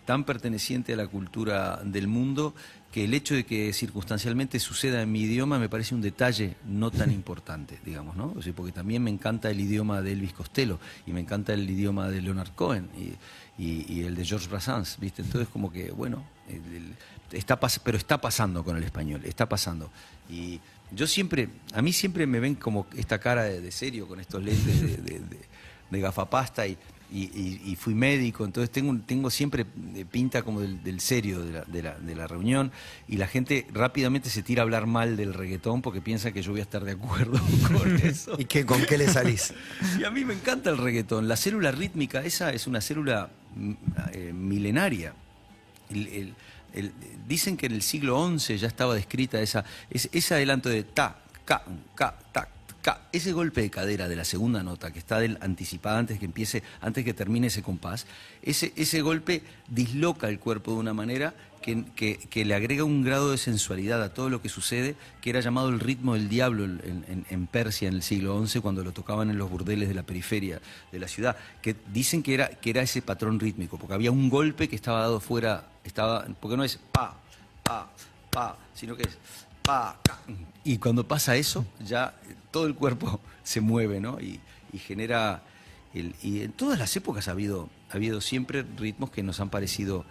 tan 0.06 0.24
perteneciente 0.24 0.94
a 0.94 0.96
la 0.96 1.08
cultura 1.08 1.82
del 1.84 2.08
mundo 2.08 2.54
que 2.92 3.04
el 3.06 3.14
hecho 3.14 3.34
de 3.36 3.46
que 3.46 3.74
circunstancialmente 3.74 4.60
suceda 4.60 5.02
en 5.02 5.12
mi 5.12 5.22
idioma 5.22 5.60
me 5.60 5.68
parece 5.68 5.96
un 5.96 6.02
detalle 6.02 6.56
no 6.66 6.92
tan 6.92 7.12
importante, 7.20 7.80
digamos, 7.84 8.16
¿no? 8.16 8.34
O 8.38 8.42
sea, 8.42 8.54
porque 8.54 8.72
también 8.72 9.04
me 9.04 9.10
encanta 9.10 9.50
el 9.50 9.60
idioma 9.60 10.02
de 10.02 10.14
Elvis 10.14 10.34
Costello 10.34 10.80
y 11.06 11.12
me 11.12 11.20
encanta 11.20 11.54
el 11.54 11.70
idioma 11.70 12.10
de 12.10 12.22
Leonard 12.22 12.52
Cohen 12.56 12.88
y, 12.98 13.62
y- 13.62 13.86
y 13.92 14.02
el 14.04 14.16
de 14.16 14.26
George 14.26 14.48
Brassens, 14.48 14.98
¿viste? 15.00 15.22
Entonces 15.24 15.50
como 15.50 15.72
que, 15.72 15.92
bueno, 15.92 16.24
el- 16.48 16.76
el- 16.76 16.96
está 17.32 17.60
pero 17.84 17.98
está 17.98 18.22
pasando 18.22 18.64
con 18.64 18.78
el 18.78 18.84
español, 18.84 19.22
está 19.26 19.50
pasando. 19.50 19.90
Y 20.30 20.60
yo 20.92 21.08
siempre, 21.08 21.50
a 21.74 21.82
mí 21.82 21.92
siempre 21.92 22.28
me 22.28 22.40
ven 22.40 22.56
como 22.56 22.86
esta 22.96 23.20
cara 23.20 23.44
de, 23.44 23.60
de 23.60 23.72
serio 23.72 24.08
con 24.08 24.20
estos 24.20 24.42
lentes 24.44 24.82
de, 24.82 24.98
de- 24.98 25.20
de- 25.20 25.46
de 25.92 26.00
gafapasta 26.00 26.66
y, 26.66 26.78
y- 27.12 27.24
y- 27.24 27.62
y 27.66 27.76
fui 27.76 27.94
médico, 27.94 28.46
entonces 28.46 28.70
tengo, 28.72 28.98
tengo 29.06 29.30
siempre 29.30 29.66
eh, 29.96 30.06
pinta 30.10 30.42
como 30.42 30.60
del, 30.62 30.84
del 30.84 31.00
serio 31.00 31.40
de 31.44 31.52
la, 31.54 31.62
de 31.64 31.84
la- 31.84 32.00
de 32.00 32.16
la 32.16 32.28
reunión 32.28 32.72
y 33.08 33.18
la 33.18 33.28
gente 33.28 33.68
rápidamente 33.74 34.30
se 34.30 34.42
tira 34.44 34.62
a 34.62 34.64
hablar 34.64 34.86
mal 34.88 35.16
del 35.18 35.34
reggaetón 35.34 35.82
porque 35.82 36.02
piensa 36.02 36.32
que 36.32 36.42
yo 36.42 36.52
voy 36.52 36.60
a 36.62 36.64
estar 36.64 36.84
de 36.84 36.94
acuerdo 36.94 37.40
con 37.68 37.96
eso. 37.98 38.36
¿Y 38.40 38.46
qué, 38.46 38.66
con 38.66 38.82
qué 38.86 38.98
le 38.98 39.08
salís? 39.08 39.54
Y 40.00 40.04
a 40.04 40.10
mí 40.12 40.26
me 40.26 40.34
encanta 40.34 40.70
el 40.70 40.78
reggaetón. 40.78 41.28
La 41.28 41.38
célula 41.38 41.72
rítmica, 41.72 42.24
esa 42.24 42.52
es 42.52 42.66
una 42.68 42.82
célula 42.82 43.30
mm, 43.56 43.72
eh, 44.14 44.34
milenaria. 44.34 45.14
El- 45.90 46.08
el- 46.08 46.34
el- 46.74 46.92
dicen 47.28 47.56
que 47.56 47.68
en 47.68 47.72
el 47.74 47.82
siglo 47.82 48.18
XI 48.38 48.58
ya 48.58 48.68
estaba 48.68 48.96
descrita 48.96 49.40
esa, 49.42 49.64
ese, 49.90 50.10
ese 50.12 50.34
adelanto 50.34 50.70
de 50.70 50.84
ta, 50.84 51.18
ca, 51.46 51.64
ca, 51.96 52.18
ta. 52.32 52.50
Ese 53.12 53.32
golpe 53.34 53.62
de 53.62 53.70
cadera 53.72 54.08
de 54.08 54.16
la 54.16 54.26
segunda 54.26 54.62
nota 54.62 54.92
que 54.92 55.00
está 55.00 55.20
del 55.20 55.38
anticipada 55.42 55.98
antes 55.98 56.20
que 56.20 56.26
empiece, 56.26 56.62
antes 56.82 57.04
que 57.04 57.14
termine 57.14 57.48
ese 57.48 57.64
compás, 57.64 58.06
ese, 58.42 58.74
ese 58.76 59.02
golpe 59.02 59.42
disloca 59.68 60.30
el 60.30 60.38
cuerpo 60.40 60.72
de 60.74 60.78
una 60.78 60.94
manera 60.94 61.34
que, 61.62 61.84
que- 62.30 62.46
le 62.46 62.54
agrega 62.54 62.84
un 62.84 63.02
grado 63.04 63.32
de 63.32 63.40
sensualidad 63.40 64.04
a 64.04 64.14
todo 64.14 64.30
lo 64.30 64.40
que 64.40 64.50
sucede, 64.50 64.96
que 65.22 65.32
era 65.32 65.40
llamado 65.40 65.70
el 65.70 65.80
ritmo 65.80 66.14
del 66.14 66.30
diablo 66.30 66.64
en 66.64 67.48
Persia 67.48 67.88
en 67.88 67.96
el 67.96 68.04
siglo 68.04 68.46
XI, 68.46 68.60
cuando 68.60 68.84
lo 68.84 68.92
tocaban 68.92 69.32
en 69.32 69.40
los 69.40 69.50
burdeles 69.50 69.88
de 69.88 69.96
la 69.96 70.04
periferia 70.04 70.62
de 70.92 71.00
la 71.00 71.08
ciudad, 71.08 71.36
que 71.64 71.76
dicen 71.92 72.22
que 72.22 72.36
era, 72.36 72.50
que 72.50 72.70
era 72.70 72.84
ese 72.84 73.02
patrón 73.02 73.40
rítmico, 73.40 73.80
porque 73.80 73.96
había 73.96 74.12
un 74.12 74.30
golpe 74.30 74.70
que 74.70 74.76
estaba 74.76 75.00
dado 75.00 75.20
fuera, 75.20 75.68
estaba, 75.84 76.28
porque 76.40 76.56
no 76.56 76.64
es 76.64 76.78
pa, 76.92 77.16
pa, 77.64 77.90
pa, 78.30 78.58
sino 78.76 78.96
que 78.96 79.04
es 79.04 79.18
pa, 79.64 79.98
ca. 80.04 80.20
Y 80.66 80.78
cuando 80.80 81.08
pasa 81.08 81.38
eso, 81.38 81.66
ya 81.86 82.14
todo 82.52 82.66
el 82.68 82.76
cuerpo 82.76 83.22
se 83.44 83.62
mueve, 83.62 84.00
¿no? 84.02 84.20
Y, 84.20 84.42
y 84.74 84.80
genera... 84.80 85.44
el- 85.94 86.14
y 86.22 86.42
en 86.42 86.52
todas 86.52 86.78
las 86.78 86.94
épocas 86.98 87.28
ha 87.30 87.32
habido, 87.32 87.70
ha 87.90 87.94
habido 87.96 88.20
siempre 88.20 88.66
ritmos 88.78 89.10
que 89.12 89.24
nos 89.24 89.40
han 89.40 89.50
parecido 89.50 90.04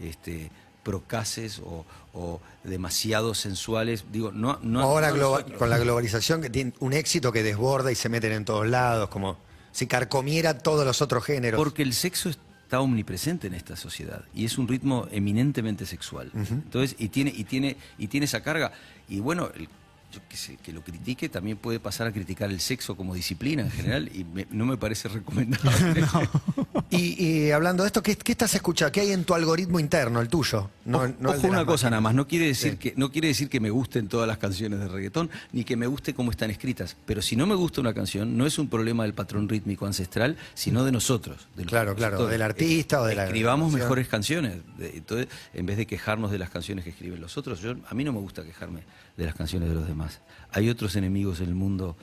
este, 0.00 0.50
procaces 0.82 1.60
o, 1.64 1.86
o 2.12 2.40
demasiado 2.64 3.34
sensuales. 3.34 4.04
Digo, 4.12 4.32
no, 4.32 4.58
no 4.62 4.80
Ahora 4.80 5.10
no 5.10 5.16
globa- 5.16 5.44
con 5.58 5.70
la 5.70 5.78
globalización 5.78 6.42
que 6.42 6.50
tiene 6.50 6.72
un 6.80 6.92
éxito 6.92 7.32
que 7.32 7.42
desborda 7.42 7.92
y 7.92 7.94
se 7.94 8.08
meten 8.08 8.32
en 8.32 8.44
todos 8.44 8.66
lados, 8.66 9.08
como 9.10 9.38
si 9.72 9.86
carcomiera 9.86 10.58
todos 10.58 10.84
los 10.84 11.00
otros 11.00 11.24
géneros. 11.24 11.58
Porque 11.58 11.82
el 11.82 11.92
sexo 11.94 12.28
está 12.30 12.80
omnipresente 12.80 13.46
en 13.46 13.54
esta 13.54 13.76
sociedad 13.76 14.24
y 14.34 14.44
es 14.44 14.58
un 14.58 14.66
ritmo 14.68 15.06
eminentemente 15.12 15.86
sexual. 15.86 16.30
Entonces, 16.34 16.96
y 16.98 17.08
tiene, 17.08 17.32
y 17.34 17.44
tiene, 17.44 17.76
y 17.98 18.08
tiene 18.08 18.24
esa 18.26 18.42
carga. 18.42 18.72
Y 19.08 19.20
bueno, 19.20 19.50
el- 19.54 19.68
yo 20.12 20.20
qué 20.28 20.36
sé, 20.36 20.56
que 20.56 20.72
lo 20.72 20.82
critique 20.82 21.28
también 21.28 21.56
puede 21.56 21.78
pasar 21.80 22.06
a 22.06 22.12
criticar 22.12 22.50
el 22.50 22.60
sexo 22.60 22.96
como 22.96 23.14
disciplina 23.14 23.62
en 23.62 23.70
general 23.70 24.10
y 24.14 24.24
me- 24.24 24.46
no 24.50 24.66
me 24.66 24.76
parece 24.76 25.08
recomendable. 25.08 26.04
Y, 26.92 27.24
y 27.24 27.50
hablando 27.52 27.84
de 27.84 27.86
esto, 27.86 28.02
¿qué, 28.02 28.16
qué 28.16 28.32
estás 28.32 28.52
escuchando? 28.56 28.90
¿Qué 28.90 29.00
hay 29.00 29.12
en 29.12 29.22
tu 29.24 29.34
algoritmo 29.34 29.78
interno, 29.78 30.20
el 30.20 30.28
tuyo? 30.28 30.70
No, 30.84 30.98
Ojo, 30.98 31.08
no 31.20 31.30
una 31.48 31.64
cosa 31.64 31.88
nada 31.88 32.00
más, 32.00 32.14
no 32.16 32.26
quiere 32.26 32.46
decir 32.46 32.72
Sí. 32.72 32.78
que 32.78 32.94
no 32.96 33.12
quiere 33.12 33.28
decir 33.28 33.48
que 33.48 33.60
me 33.60 33.70
gusten 33.70 34.08
todas 34.08 34.26
las 34.26 34.38
canciones 34.38 34.80
de 34.80 34.88
reggaetón 34.88 35.30
ni 35.52 35.62
que 35.62 35.76
me 35.76 35.86
guste 35.86 36.14
cómo 36.14 36.32
están 36.32 36.50
escritas, 36.50 36.96
pero 37.06 37.22
si 37.22 37.36
no 37.36 37.46
me 37.46 37.54
gusta 37.54 37.80
una 37.80 37.94
canción 37.94 38.36
no 38.36 38.44
es 38.44 38.58
un 38.58 38.68
problema 38.68 39.04
del 39.04 39.14
patrón 39.14 39.48
rítmico 39.48 39.86
ancestral, 39.86 40.36
sino 40.54 40.84
de 40.84 40.90
nosotros, 40.90 41.46
de 41.54 41.62
los 41.64 41.70
Claro, 41.70 41.94
claro, 41.94 42.26
del 42.26 42.42
artista 42.42 43.00
o 43.02 43.04
de 43.06 43.14
la 43.14 43.24
escribamos 43.26 43.66
canción. 43.68 43.82
mejores 43.82 44.08
canciones, 44.08 44.54
De- 44.76 44.96
entonces 44.96 45.28
en 45.54 45.66
vez 45.66 45.76
de 45.76 45.86
quejarnos 45.86 46.32
de 46.32 46.38
las 46.38 46.50
canciones 46.50 46.82
que 46.84 46.90
escriben 46.90 47.20
los 47.20 47.38
otros, 47.38 47.60
yo 47.60 47.76
a 47.88 47.94
mí 47.94 48.02
no 48.02 48.12
me 48.12 48.18
gusta 48.18 48.42
quejarme 48.42 48.80
de 49.20 49.26
las 49.26 49.34
canciones 49.36 49.68
de 49.68 49.74
los 49.74 49.86
demás. 49.86 50.20
Hay 50.52 50.68
otros 50.68 50.96
enemigos 50.96 51.40
en 51.40 51.48
el 51.48 51.54
mundo 51.54 51.96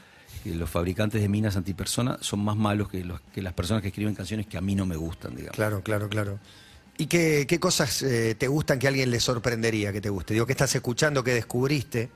que 0.43 0.53
los 0.56 0.69
fabricantes 0.69 1.19
de 1.21 1.27
minas 1.27 1.58
antipersona 1.58 2.17
son 2.21 2.39
más 2.43 2.56
malos 2.56 2.89
que, 2.89 3.03
los, 3.03 3.19
que 3.34 3.41
las 3.41 3.53
personas 3.53 3.82
que 3.82 3.89
escriben 3.89 4.13
canciones 4.15 4.45
que 4.47 4.58
a 4.58 4.62
mí 4.62 4.75
no 4.75 4.86
me 4.86 4.95
gustan, 4.95 5.36
digamos. 5.36 5.56
Claro, 5.56 5.82
claro, 5.82 6.08
claro. 6.10 6.39
¿Y 6.97 7.08
qué, 7.08 7.45
qué 7.47 7.60
cosas 7.60 8.01
eh, 8.03 8.36
te 8.36 8.47
gustan 8.47 8.80
que 8.80 8.88
a 8.88 8.89
alguien 8.89 9.10
le 9.12 9.19
sorprendería 9.19 9.91
que 9.91 9.99
te 10.01 10.10
guste? 10.10 10.34
Digo, 10.34 10.45
¿qué 10.45 10.53
estás 10.53 10.73
escuchando, 10.75 11.23
que 11.23 11.34
descubriste? 11.34 12.10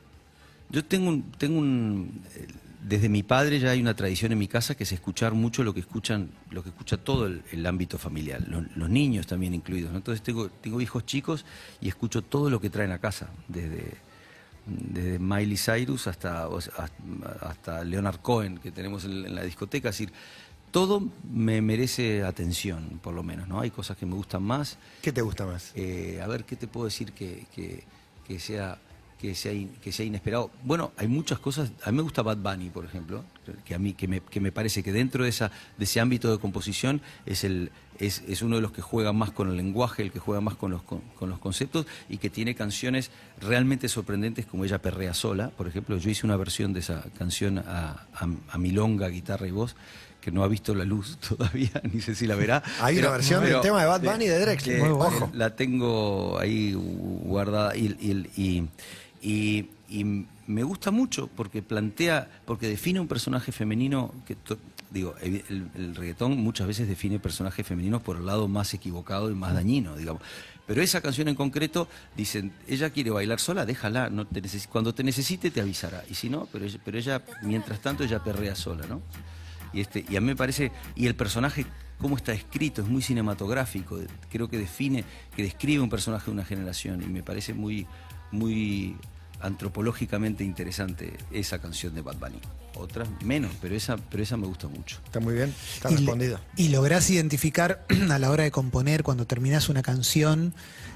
Yo 0.70 0.86
tengo 0.86 1.10
un, 1.10 1.32
tengo 1.34 1.60
un 1.60 2.22
eh, 2.36 2.48
desde 2.88 3.10
mi 3.10 3.22
padre 3.22 3.60
ya 3.60 3.70
hay 3.72 3.82
una 3.82 3.96
tradición 3.96 4.32
en 4.32 4.40
mi 4.40 4.48
casa 4.48 4.74
que 4.76 4.84
es 4.86 4.92
escuchar 4.92 5.34
mucho 5.34 5.64
lo 5.64 5.74
que 5.74 5.82
escuchan, 5.82 6.30
lo 6.50 6.64
que 6.64 6.70
escucha 6.70 6.98
todo 6.98 7.28
el, 7.28 7.44
el 7.52 7.66
ámbito 7.66 7.98
familiar, 8.00 8.44
lo- 8.48 8.66
los, 8.76 8.90
niños 8.90 9.28
también 9.28 9.54
incluidos. 9.54 9.92
¿no? 9.92 9.98
Entonces 9.98 10.24
tengo, 10.24 10.50
tengo 10.50 10.80
hijos 10.82 11.06
chicos 11.06 11.46
y 11.80 11.88
escucho 11.90 12.22
todo 12.24 12.50
lo 12.50 12.60
que 12.62 12.70
traen 12.72 12.92
a 12.92 12.98
casa, 13.00 13.30
desde, 13.48 13.84
desde 14.65 15.19
Miley 15.19 15.58
Cyrus 15.58 16.08
hasta, 16.08 16.47
hasta, 17.41 17.84
Leonard 17.84 18.17
Cohen 18.21 18.58
que 18.58 18.71
tenemos 18.71 19.06
en, 19.06 19.26
en 19.26 19.36
la 19.36 19.43
discoteca. 19.43 19.89
Es 19.89 19.97
decir, 19.97 20.13
todo 20.71 21.10
me 21.32 21.62
merece 21.62 22.24
atención, 22.24 23.00
por 23.04 23.13
lo 23.13 23.24
menos. 23.24 23.47
¿no? 23.47 23.60
Hay 23.60 23.71
cosas 23.71 23.97
que 23.97 24.06
me 24.06 24.15
gustan 24.15 24.43
más. 24.43 24.78
¿Qué 25.02 25.12
te 25.12 25.21
gusta 25.21 25.45
más? 25.45 25.71
Eh, 25.76 26.21
a 26.24 26.28
ver, 26.28 26.45
¿qué 26.45 26.56
te 26.56 26.67
puedo 26.67 26.86
decir 26.86 27.12
que, 27.13 27.45
que- 27.54 27.84
que 28.26 28.39
sea, 28.39 28.78
que, 29.19 29.36
sea 29.36 29.52
in- 29.52 29.76
que 29.82 29.91
sea 29.91 30.06
inesperado? 30.06 30.52
Bueno, 30.63 30.93
hay 30.95 31.08
muchas 31.10 31.39
cosas. 31.39 31.71
A 31.84 31.91
mí 31.91 31.97
me 31.97 32.04
gusta 32.04 32.21
Bad 32.21 32.38
Bunny, 32.38 32.69
por 32.69 32.86
ejemplo, 32.86 33.26
que 33.65 33.76
a 33.76 33.80
mí 33.80 33.93
que 33.93 34.08
me, 34.08 34.21
que 34.21 34.39
me 34.39 34.52
parece 34.54 34.82
que 34.84 34.93
dentro 34.93 35.24
de, 35.26 35.30
esa, 35.32 35.52
de 35.78 35.84
ese 35.84 36.00
ámbito 36.00 36.32
de 36.32 36.38
composición 36.39 37.02
es, 37.26 37.43
el, 37.43 37.71
es, 38.02 38.24
es 38.28 38.42
uno 38.42 38.56
de 38.58 38.62
los 38.62 38.72
que 38.72 38.82
juega 38.82 39.14
más 39.14 39.32
con 39.32 39.50
el 39.50 39.56
lenguaje, 39.58 40.02
el 40.04 40.12
que 40.12 40.20
juega 40.20 40.42
más 40.42 40.56
con 40.56 40.72
los, 40.72 40.82
con, 40.84 41.02
con 41.18 41.30
los 41.30 41.40
conceptos 41.40 41.86
y 42.10 42.18
que 42.18 42.30
tiene 42.30 42.56
canciones 42.56 43.12
realmente 43.40 43.88
sorprendentes 43.88 44.46
como 44.46 44.66
ella 44.66 44.82
perrea 44.82 45.14
sola. 45.14 45.50
Por 45.52 45.68
ejemplo, 45.68 45.98
yo 45.98 46.10
hice 46.10 46.26
una 46.26 46.36
versión 46.38 46.74
de 46.74 46.80
esa 46.82 47.04
canción 47.18 47.60
a, 47.60 48.08
a- 48.14 48.28
a 48.52 48.58
milonga, 48.58 49.08
guitarra 49.08 49.48
y 49.48 49.52
voz 49.52 49.76
que 50.20 50.32
no 50.32 50.44
ha 50.44 50.48
visto 50.48 50.76
la 50.76 50.86
luz 50.86 51.18
todavía, 51.30 51.72
ni 51.92 52.00
sé 52.02 52.14
si 52.14 52.28
la 52.28 52.36
verá. 52.36 52.62
Hay 52.80 52.98
una 53.00 53.10
versión 53.10 53.44
del 53.44 53.60
tema 53.62 53.82
de 53.82 53.88
Bad 53.88 54.02
Bunny 54.04 54.28
de 54.28 54.40
Drexler. 54.40 54.76
eh, 54.78 54.80
Muy 54.80 54.90
bueno. 54.90 55.18
Ojo. 55.18 55.32
La 55.34 55.56
tengo 55.56 56.38
ahí 56.40 56.74
guardada 56.76 57.76
y, 57.76 57.88
y- 58.36 58.68
y- 59.22 59.70
y- 59.90 60.26
me 60.48 60.64
gusta 60.64 60.92
mucho 60.92 61.28
porque 61.36 61.62
plantea, 61.62 62.28
porque 62.46 62.68
define 62.68 63.00
un 63.00 63.08
personaje 63.08 63.52
femenino 63.54 64.14
que, 64.26 64.36
digo, 64.92 65.16
el, 65.22 65.70
el 65.76 65.96
reggaetón 65.96 66.38
muchas 66.38 66.68
veces 66.68 66.88
define 66.88 67.20
personajes 67.20 67.66
femeninos 67.66 68.02
por 68.02 68.18
el 68.18 68.26
lado 68.26 68.48
más 68.48 68.74
equivocado 68.74 69.32
y 69.32 69.36
más 69.36 69.54
dañino, 69.54 69.96
digamos. 69.96 70.22
Pero 70.68 70.82
esa 70.82 71.02
canción 71.02 71.28
en 71.28 71.36
concreto, 71.36 71.88
dicen, 72.16 72.54
ella 72.68 72.90
quiere 72.92 73.10
bailar 73.10 73.40
sola, 73.40 73.66
déjala, 73.66 74.10
no 74.10 74.26
te 74.26 74.42
cuando 74.70 74.94
te 74.94 75.04
necesite 75.04 75.52
te 75.52 75.62
avisará. 75.62 76.04
Y 76.10 76.14
si 76.14 76.30
no, 76.30 76.48
pero 76.52 76.66
ella, 76.66 76.80
pero 76.84 76.98
ella, 76.98 77.22
mientras 77.44 77.82
tanto, 77.82 78.04
ella 78.04 78.24
perrea 78.24 78.56
sola, 78.56 78.86
¿no? 78.88 79.02
Y, 79.74 79.82
este, 79.82 80.06
y 80.08 80.16
a 80.16 80.22
mí 80.22 80.28
me 80.28 80.36
parece, 80.36 80.72
y 80.96 81.08
el 81.08 81.16
personaje, 81.16 81.66
cómo 81.98 82.18
está 82.18 82.34
escrito, 82.34 82.82
es 82.82 82.88
muy 82.88 83.02
cinematográfico, 83.02 84.00
creo 84.30 84.50
que 84.50 84.58
define, 84.58 85.04
que 85.36 85.44
describe 85.44 85.82
un 85.82 85.90
personaje 85.90 86.26
de 86.26 86.32
una 86.32 86.46
generación, 86.46 87.02
y 87.02 87.06
me 87.08 87.24
parece 87.24 87.54
muy, 87.54 87.88
muy 88.32 88.96
antropológicamente 89.42 90.44
interesante 90.44 91.14
esa 91.32 91.60
canción 91.60 91.94
de 91.96 92.02
Bad 92.02 92.18
Bunny. 92.18 92.40
Otras 92.76 93.08
menos, 93.24 93.52
pero 93.62 93.76
esa, 93.76 93.98
pero 93.98 94.24
esa 94.24 94.38
me 94.38 94.48
gusta 94.48 94.68
mucho. 94.68 94.98
Está 95.06 95.20
muy 95.20 95.34
bien, 95.34 95.54
está 95.74 95.90
Y 95.90 95.94
le- 95.94 95.98
respondido. 96.00 96.40
Y 96.56 96.70
lográs 96.70 97.10
identificar 97.10 97.86
a 98.10 98.18
la 98.20 98.30
hora 98.32 98.44
de 98.44 98.52
componer, 98.52 99.04
cuando 99.04 99.26
terminás 99.28 99.70
una 99.70 99.82
canción, 99.82 100.54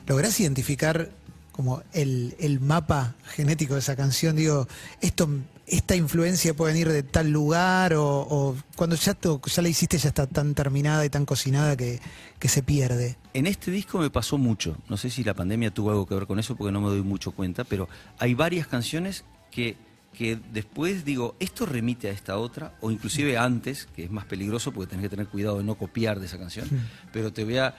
lográs 0.07 0.39
identificar 0.39 1.09
como 1.55 1.81
el, 1.93 2.35
el 2.39 2.59
mapa 2.59 3.15
genético 3.27 3.75
de 3.75 3.79
esa 3.79 3.95
canción. 3.95 4.35
Digo, 4.35 4.67
esto, 4.99 5.29
esta 5.65 5.95
influencia 5.95 6.53
puede 6.53 6.73
venir 6.73 6.89
de 6.89 7.01
tal 7.01 7.31
lugar 7.31 7.93
o, 7.93 8.03
o 8.05 8.55
cuando 8.75 8.97
ya, 8.97 9.13
to- 9.13 9.39
ya 9.45 9.61
la 9.61 9.69
hiciste 9.69 9.97
ya 9.97 10.09
está 10.09 10.27
tan 10.27 10.53
terminada 10.53 11.05
y 11.05 11.09
tan 11.09 11.25
cocinada 11.25 11.77
que, 11.77 12.01
que 12.39 12.49
se 12.49 12.61
pierde. 12.61 13.15
En 13.33 13.47
este 13.47 13.71
disco 13.71 13.99
me 13.99 14.09
pasó 14.09 14.37
mucho. 14.37 14.75
No 14.89 14.97
sé 14.97 15.09
si 15.09 15.23
la 15.23 15.33
pandemia 15.33 15.71
tuvo 15.73 15.91
algo 15.91 16.05
que 16.05 16.15
ver 16.15 16.27
con 16.27 16.39
eso 16.39 16.57
porque 16.57 16.73
no 16.73 16.81
me 16.81 16.89
doy 16.89 17.03
mucho 17.03 17.31
cuenta, 17.31 17.63
pero 17.63 17.87
hay 18.19 18.33
varias 18.33 18.67
canciones 18.67 19.23
que, 19.49 19.77
que 20.15 20.39
después 20.51 21.05
digo, 21.05 21.35
esto 21.39 21.65
remite 21.65 22.09
a 22.09 22.11
esta 22.11 22.37
otra, 22.37 22.73
o 22.81 22.91
inclusive 22.91 23.37
antes, 23.37 23.87
que 23.95 24.05
es 24.05 24.11
más 24.11 24.25
peligroso 24.25 24.71
porque 24.71 24.89
tenés 24.89 25.03
que 25.03 25.09
tener 25.09 25.27
cuidado 25.27 25.57
de 25.57 25.63
no 25.63 25.75
copiar 25.75 26.19
de 26.19 26.25
esa 26.25 26.37
canción, 26.37 26.67
pero 27.13 27.31
te 27.31 27.43
voy 27.43 27.57
a, 27.57 27.75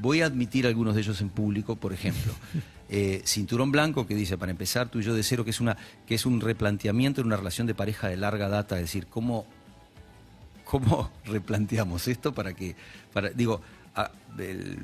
voy 0.00 0.22
a 0.22 0.26
admitir 0.26 0.66
algunos 0.66 0.94
de 0.94 1.00
ellos 1.00 1.20
en 1.20 1.30
público, 1.30 1.76
por 1.76 1.92
ejemplo. 1.92 2.32
eh, 2.88 3.22
Cinturón 3.24 3.72
Blanco, 3.72 4.06
que 4.06 4.14
dice, 4.14 4.38
para 4.38 4.52
empezar, 4.52 4.88
tú 4.88 5.00
y 5.00 5.02
yo 5.02 5.14
de 5.14 5.22
cero, 5.22 5.44
que 5.44 5.50
es, 5.50 5.60
una, 5.60 5.76
que 6.06 6.14
es 6.14 6.26
un 6.26 6.40
replanteamiento 6.40 7.20
en 7.20 7.26
una 7.26 7.36
relación 7.36 7.66
de 7.66 7.74
pareja 7.74 8.08
de 8.08 8.16
larga 8.16 8.48
data, 8.48 8.76
es 8.76 8.82
decir, 8.82 9.06
cómo 9.06 9.46
¿cómo 10.70 11.10
replanteamos 11.24 12.06
esto 12.06 12.32
para 12.32 12.54
que, 12.54 12.76
para, 13.12 13.30
digo, 13.30 13.60
a- 13.94 14.10
el- 14.38 14.78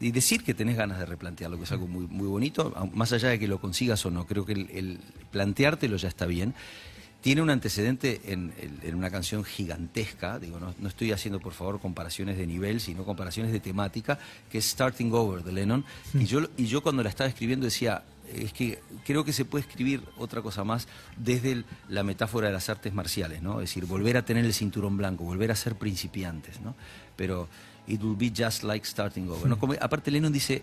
y 0.00 0.10
decir 0.10 0.42
que 0.44 0.52
tenés 0.54 0.76
ganas 0.76 0.98
de 0.98 1.06
replantearlo, 1.06 1.56
que 1.56 1.64
es 1.64 1.72
algo 1.72 1.86
muy, 1.86 2.06
muy 2.06 2.26
bonito, 2.28 2.74
más 2.94 3.12
allá 3.12 3.28
de 3.30 3.38
que 3.38 3.48
lo 3.48 3.60
consigas 3.60 4.04
o 4.06 4.10
no, 4.10 4.26
creo 4.26 4.44
que 4.44 4.52
el, 4.52 4.70
el 4.70 4.98
planteártelo 5.30 5.96
ya 5.96 6.08
está 6.08 6.26
bien. 6.26 6.54
Tiene 7.22 7.40
un 7.40 7.48
antecedente 7.48 8.20
en, 8.26 8.52
una 8.94 9.10
canción 9.10 9.44
gigantesca, 9.44 10.38
digo, 10.38 10.60
no, 10.60 10.74
no 10.78 10.88
estoy 10.88 11.10
haciendo 11.10 11.40
por 11.40 11.54
favor 11.54 11.80
comparaciones 11.80 12.36
de 12.36 12.46
nivel, 12.46 12.80
sino 12.80 13.04
comparaciones 13.04 13.50
de 13.50 13.60
temática, 13.60 14.18
que 14.52 14.58
es 14.58 14.66
Starting 14.66 15.10
Over 15.10 15.42
de 15.42 15.52
Lennon. 15.52 15.84
Y, 16.12 16.26
yo, 16.26 16.40
y 16.58 16.66
yo 16.66 16.82
cuando 16.82 17.02
la 17.02 17.08
estaba 17.08 17.28
escribiendo 17.30 17.64
decía, 17.64 18.02
es 18.32 18.52
que 18.52 18.80
creo 19.04 19.24
que 19.24 19.32
se 19.32 19.44
puede 19.44 19.64
escribir 19.66 20.02
otra 20.16 20.42
cosa 20.42 20.64
más 20.64 20.88
desde 21.16 21.52
el- 21.52 21.64
la 21.88 22.02
metáfora 22.02 22.48
de 22.48 22.52
las 22.54 22.68
artes 22.68 22.92
marciales, 22.94 23.42
¿no? 23.42 23.60
Es 23.60 23.70
decir, 23.70 23.84
volver 23.86 24.16
a 24.16 24.24
tener 24.24 24.44
el 24.44 24.54
cinturón 24.54 24.96
blanco, 24.96 25.24
volver 25.24 25.50
a 25.50 25.56
ser 25.56 25.74
principiantes, 25.76 26.60
¿no? 26.60 26.74
Pero 27.16 27.48
it 27.86 28.02
will 28.02 28.16
be 28.16 28.32
just 28.36 28.62
like 28.62 28.86
starting 28.86 29.28
over, 29.28 29.46
¿no? 29.46 29.58
Como- 29.58 29.74
aparte 29.80 30.10
Lennon 30.10 30.32
dice 30.32 30.62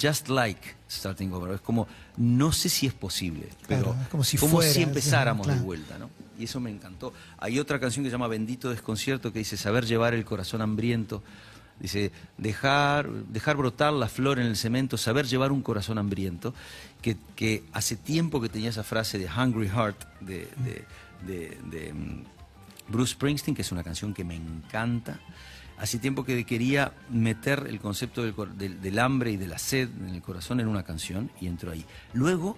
just 0.00 0.28
like 0.30 0.60
starting 0.88 1.32
over, 1.34 1.54
es 1.54 1.60
como 1.60 1.86
no 2.16 2.50
sé 2.50 2.70
si 2.70 2.86
es 2.86 2.94
posible, 2.94 3.48
pero 3.68 3.82
Claro, 3.84 4.02
es 4.02 4.08
como 4.08 4.24
si 4.24 4.38
si 4.38 4.46
fuera, 4.46 4.80
empezáramos 4.80 5.46
claro. 5.46 5.60
de 5.60 5.66
vuelta, 5.66 5.98
¿no? 5.98 6.08
Y 6.38 6.44
eso 6.44 6.60
me 6.60 6.70
encantó. 6.70 7.12
Hay 7.38 7.58
otra 7.58 7.78
canción 7.78 8.02
que 8.02 8.08
se 8.08 8.12
llama 8.14 8.26
Bendito 8.26 8.70
Desconcierto 8.70 9.32
que 9.34 9.40
dice 9.40 9.58
saber 9.58 9.84
llevar 9.84 10.14
el 10.14 10.24
corazón 10.24 10.62
hambriento. 10.62 11.22
Dice, 11.82 12.12
dejar, 12.38 13.10
dejar 13.10 13.56
brotar 13.56 13.92
la 13.92 14.06
flor 14.08 14.38
en 14.38 14.46
el 14.46 14.56
cemento, 14.56 14.96
saber 14.96 15.26
llevar 15.26 15.50
un 15.50 15.62
corazón 15.62 15.98
hambriento, 15.98 16.54
que, 17.02 17.64
hace 17.72 17.96
tiempo 17.96 18.40
que 18.40 18.48
tenía 18.48 18.70
esa 18.70 18.84
frase 18.84 19.18
de 19.18 19.26
Hungry 19.26 19.68
Heart 19.68 20.20
de, 20.20 21.92
mm, 21.92 22.22
Bruce 22.92 23.14
Springsteen, 23.14 23.56
que 23.56 23.62
es 23.62 23.72
una 23.72 23.82
canción 23.82 24.14
que 24.14 24.22
me 24.22 24.36
encanta. 24.36 25.18
Hace 25.76 25.98
tiempo 25.98 26.24
que 26.24 26.44
quería 26.46 26.92
meter 27.10 27.66
el 27.68 27.80
concepto 27.80 28.22
del, 28.22 28.80
del- 28.80 28.98
hambre 29.00 29.32
y 29.32 29.36
de 29.36 29.48
la 29.48 29.58
sed 29.58 29.88
en 30.06 30.10
el 30.14 30.22
corazón 30.22 30.60
en 30.60 30.68
una 30.68 30.84
canción 30.84 31.32
y 31.40 31.48
entró 31.48 31.72
ahí. 31.72 31.84
Luego, 32.12 32.56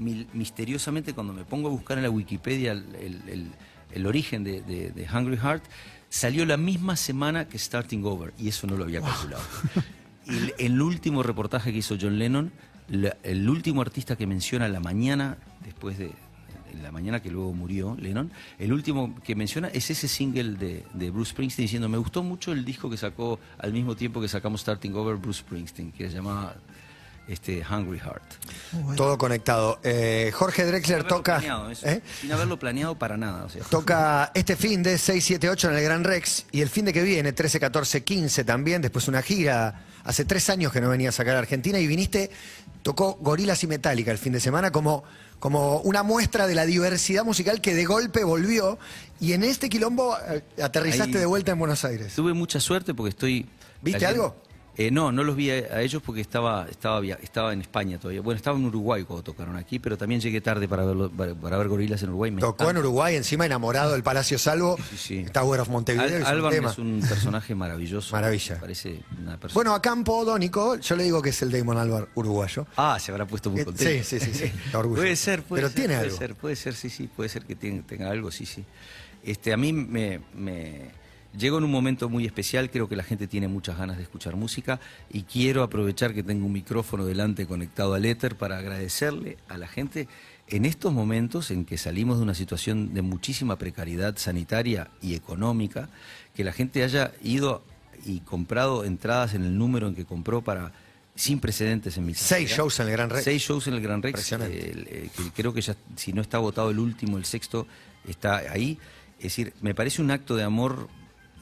misteriosamente, 0.00 1.14
cuando 1.14 1.32
me 1.32 1.44
pongo 1.44 1.68
a 1.68 1.70
buscar 1.70 1.98
en 1.98 2.02
la 2.02 2.10
Wikipedia 2.10 2.72
el, 2.72 3.52
el- 3.92 4.06
origen 4.06 4.42
de 4.42 5.08
Hungry 5.14 5.36
Heart, 5.36 5.62
salió 6.08 6.44
la 6.46 6.56
misma 6.56 6.96
semana 6.96 7.48
que 7.48 7.58
Starting 7.58 8.04
Over 8.04 8.32
y 8.38 8.48
eso 8.48 8.66
no 8.66 8.76
lo 8.76 8.84
había 8.84 9.00
calculado. 9.00 9.42
El, 10.26 10.54
el 10.58 10.82
último 10.82 11.22
reportaje 11.22 11.72
que 11.72 11.78
hizo 11.78 11.96
John 12.00 12.18
Lennon, 12.18 12.52
la- 12.88 13.16
el 13.22 13.48
último 13.48 13.80
artista 13.82 14.16
que 14.16 14.26
menciona 14.26 14.68
la 14.68 14.80
mañana 14.80 15.38
después 15.64 15.98
de 15.98 16.12
en 16.72 16.82
la 16.82 16.90
mañana 16.92 17.22
que 17.22 17.30
luego 17.30 17.52
murió 17.54 17.96
Lennon, 17.98 18.30
el 18.58 18.72
último 18.72 19.14
que 19.24 19.34
menciona 19.34 19.68
es 19.68 19.88
ese 19.90 20.08
single 20.08 20.56
de, 20.56 20.84
de 20.94 21.10
Bruce 21.10 21.30
Springsteen 21.30 21.64
diciendo 21.64 21.88
me 21.88 21.96
gustó 21.96 22.22
mucho 22.22 22.52
el 22.52 22.64
disco 22.64 22.90
que 22.90 22.96
sacó 22.96 23.38
al 23.58 23.72
mismo 23.72 23.94
tiempo 23.96 24.20
que 24.20 24.28
sacamos 24.28 24.60
Starting 24.62 24.92
Over 24.94 25.16
Bruce 25.16 25.40
Springsteen, 25.40 25.92
que 25.92 26.08
se 26.10 26.16
llama 26.16 26.54
este, 27.28 27.62
Hungry 27.68 27.98
Heart. 27.98 28.22
Bueno. 28.72 28.94
Todo 28.96 29.18
conectado. 29.18 29.78
Eh, 29.82 30.30
Jorge 30.34 30.62
Sin 30.62 30.70
Drexler 30.70 31.00
haberlo 31.00 31.16
toca. 31.16 31.32
planeado, 31.38 31.70
eso, 31.70 31.86
¿eh? 31.86 32.02
sin 32.20 32.32
haberlo 32.32 32.58
planeado 32.58 32.98
para 32.98 33.16
nada. 33.16 33.44
O 33.44 33.48
sea. 33.48 33.62
Toca 33.64 34.30
este 34.34 34.56
fin 34.56 34.82
de 34.82 34.98
6, 34.98 35.24
7, 35.24 35.48
8 35.50 35.70
en 35.70 35.76
el 35.76 35.82
Gran 35.84 36.04
Rex 36.04 36.46
y 36.52 36.60
el 36.60 36.68
fin 36.68 36.84
de 36.84 36.92
que 36.92 37.02
viene, 37.02 37.32
13, 37.32 37.58
14, 37.60 38.04
15 38.04 38.44
también, 38.44 38.82
después 38.82 39.08
una 39.08 39.22
gira. 39.22 39.82
Hace 40.04 40.24
tres 40.24 40.48
años 40.50 40.72
que 40.72 40.80
no 40.80 40.88
venía 40.88 41.08
a 41.08 41.12
sacar 41.12 41.34
a 41.34 41.40
Argentina 41.40 41.80
y 41.80 41.86
viniste, 41.88 42.30
tocó 42.82 43.14
Gorilas 43.20 43.64
y 43.64 43.66
Metallica 43.66 44.12
el 44.12 44.18
fin 44.18 44.32
de 44.32 44.38
semana 44.38 44.70
como, 44.70 45.02
como 45.40 45.78
una 45.80 46.04
muestra 46.04 46.46
de 46.46 46.54
la 46.54 46.64
diversidad 46.64 47.24
musical 47.24 47.60
que 47.60 47.74
de 47.74 47.84
golpe 47.86 48.22
volvió 48.22 48.78
y 49.18 49.32
en 49.32 49.42
este 49.42 49.68
quilombo 49.68 50.16
eh, 50.28 50.44
aterrizaste 50.62 51.14
Ahí- 51.14 51.18
de 51.20 51.26
vuelta 51.26 51.50
en 51.50 51.58
Buenos 51.58 51.84
Aires. 51.84 52.14
Tuve 52.14 52.34
mucha 52.34 52.60
suerte 52.60 52.94
porque 52.94 53.10
estoy. 53.10 53.46
¿Viste 53.82 54.06
ayer- 54.06 54.10
algo? 54.10 54.36
Eh, 54.78 54.90
no, 54.90 55.10
no 55.10 55.24
los 55.24 55.34
vi 55.36 55.50
a, 55.50 55.54
a 55.54 55.80
ellos 55.80 56.02
porque 56.04 56.20
estaba, 56.20 56.66
estaba, 56.70 57.00
estaba 57.02 57.54
en 57.54 57.62
España 57.62 57.98
todavía. 57.98 58.20
Bueno, 58.20 58.36
estaba 58.36 58.58
en 58.58 58.66
Uruguay 58.66 59.04
cuando 59.04 59.22
tocaron 59.22 59.56
aquí, 59.56 59.78
pero 59.78 59.96
también 59.96 60.20
llegué 60.20 60.42
tarde 60.42 60.68
para, 60.68 60.84
verlo, 60.84 61.10
para, 61.10 61.34
para 61.34 61.56
ver 61.56 61.68
gorilas 61.68 62.02
en 62.02 62.10
Uruguay. 62.10 62.30
Me 62.30 62.40
Tocó 62.42 62.68
en. 62.68 62.76
Uruguay, 62.76 63.16
encima 63.16 63.46
enamorado 63.46 63.92
del 63.92 64.02
Palacio 64.02 64.38
Salvo, 64.38 64.76
Sí, 64.90 64.96
sí. 64.98 65.26
Tower 65.32 65.60
of 65.60 65.70
Montevideo. 65.70 66.26
Al- 66.26 66.54
es 66.54 66.78
un 66.78 66.98
es 67.02 67.08
personaje 67.08 67.54
maravilloso. 67.54 68.14
Maravilla. 68.14 68.60
Parece 68.60 69.00
una 69.18 69.38
persona. 69.40 69.54
Bueno, 69.54 69.74
a 69.74 69.80
Campo 69.80 70.24
Dónico, 70.26 70.76
yo 70.76 70.94
le 70.96 71.04
digo 71.04 71.22
que 71.22 71.30
es 71.30 71.40
el 71.40 71.50
Damon 71.50 71.78
Albar 71.78 72.08
uruguayo. 72.14 72.66
Ah, 72.76 72.98
se 73.00 73.12
habrá 73.12 73.26
puesto 73.26 73.48
muy 73.50 73.60
Eh, 73.62 73.64
contento. 73.64 74.04
sí, 74.04 74.18
sí, 74.20 74.26
sí, 74.26 74.34
sí, 74.34 74.52
orgulloso. 74.74 75.02
puede 75.02 75.16
ser, 75.16 75.42
puede 75.42 75.62
Pero 75.62 75.68
ser. 75.70 75.76
tiene 75.76 75.94
puede 75.94 76.06
algo. 76.08 76.18
Ser, 76.18 76.34
puede 76.34 76.56
ser, 76.56 76.74
sí, 76.74 76.90
sí, 76.90 77.06
puede 77.08 77.30
ser 77.30 77.46
que 77.46 77.54
tenga, 77.56 77.82
tenga 77.86 78.10
algo, 78.10 78.30
sí, 78.30 78.44
sí. 78.44 78.62
Este, 79.22 79.52
a 79.54 79.56
mí 79.56 79.72
me, 79.72 80.20
me- 80.34 81.05
llego 81.38 81.58
en 81.58 81.64
un 81.64 81.70
momento 81.70 82.08
muy 82.08 82.24
especial, 82.26 82.70
creo 82.70 82.88
que 82.88 82.96
la 82.96 83.02
gente 83.02 83.26
tiene 83.26 83.48
muchas 83.48 83.78
ganas 83.78 83.96
de 83.96 84.02
escuchar 84.02 84.36
música 84.36 84.80
y 85.10 85.22
quiero 85.22 85.62
aprovechar 85.62 86.14
que 86.14 86.22
tengo 86.22 86.46
un 86.46 86.52
micrófono 86.52 87.04
delante 87.04 87.46
conectado 87.46 87.94
al 87.94 88.04
éter 88.04 88.36
para 88.36 88.58
agradecerle 88.58 89.36
a 89.48 89.58
la 89.58 89.68
gente 89.68 90.08
en 90.48 90.64
estos 90.64 90.92
momentos 90.92 91.50
en 91.50 91.64
que 91.64 91.76
salimos 91.78 92.18
de 92.18 92.22
una 92.22 92.34
situación 92.34 92.94
de 92.94 93.02
muchísima 93.02 93.56
precariedad 93.58 94.16
sanitaria 94.16 94.90
y 95.02 95.14
económica, 95.14 95.88
que 96.34 96.44
la 96.44 96.52
gente 96.52 96.84
haya 96.84 97.12
ido 97.22 97.62
y 98.04 98.20
comprado 98.20 98.84
entradas 98.84 99.34
en 99.34 99.44
el 99.44 99.58
número 99.58 99.88
en 99.88 99.94
que 99.94 100.04
compró 100.04 100.42
para 100.42 100.72
sin 101.16 101.40
precedentes 101.40 101.96
en 101.96 102.06
mi 102.06 102.14
Seis 102.14 102.28
carrera. 102.50 102.56
shows 102.56 102.80
en 102.80 102.86
el 102.86 102.92
Gran 102.92 103.10
Rex. 103.10 103.24
Seis 103.24 103.42
shows 103.42 103.66
en 103.66 103.74
el 103.74 103.80
Gran 103.80 104.02
Rex. 104.02 104.12
Impresionante. 104.12 104.72
eh, 105.06 105.10
creo 105.34 105.52
que 105.54 105.62
ya, 105.62 105.74
si 105.96 106.12
no 106.12 106.20
está 106.20 106.38
votado 106.38 106.70
el 106.70 106.78
último, 106.78 107.16
el 107.16 107.24
sexto 107.24 107.66
está 108.06 108.36
ahí. 108.36 108.78
Es 109.16 109.24
decir, 109.24 109.54
me 109.62 109.74
parece 109.74 110.02
un 110.02 110.10
acto 110.10 110.36
de 110.36 110.42
amor 110.42 110.88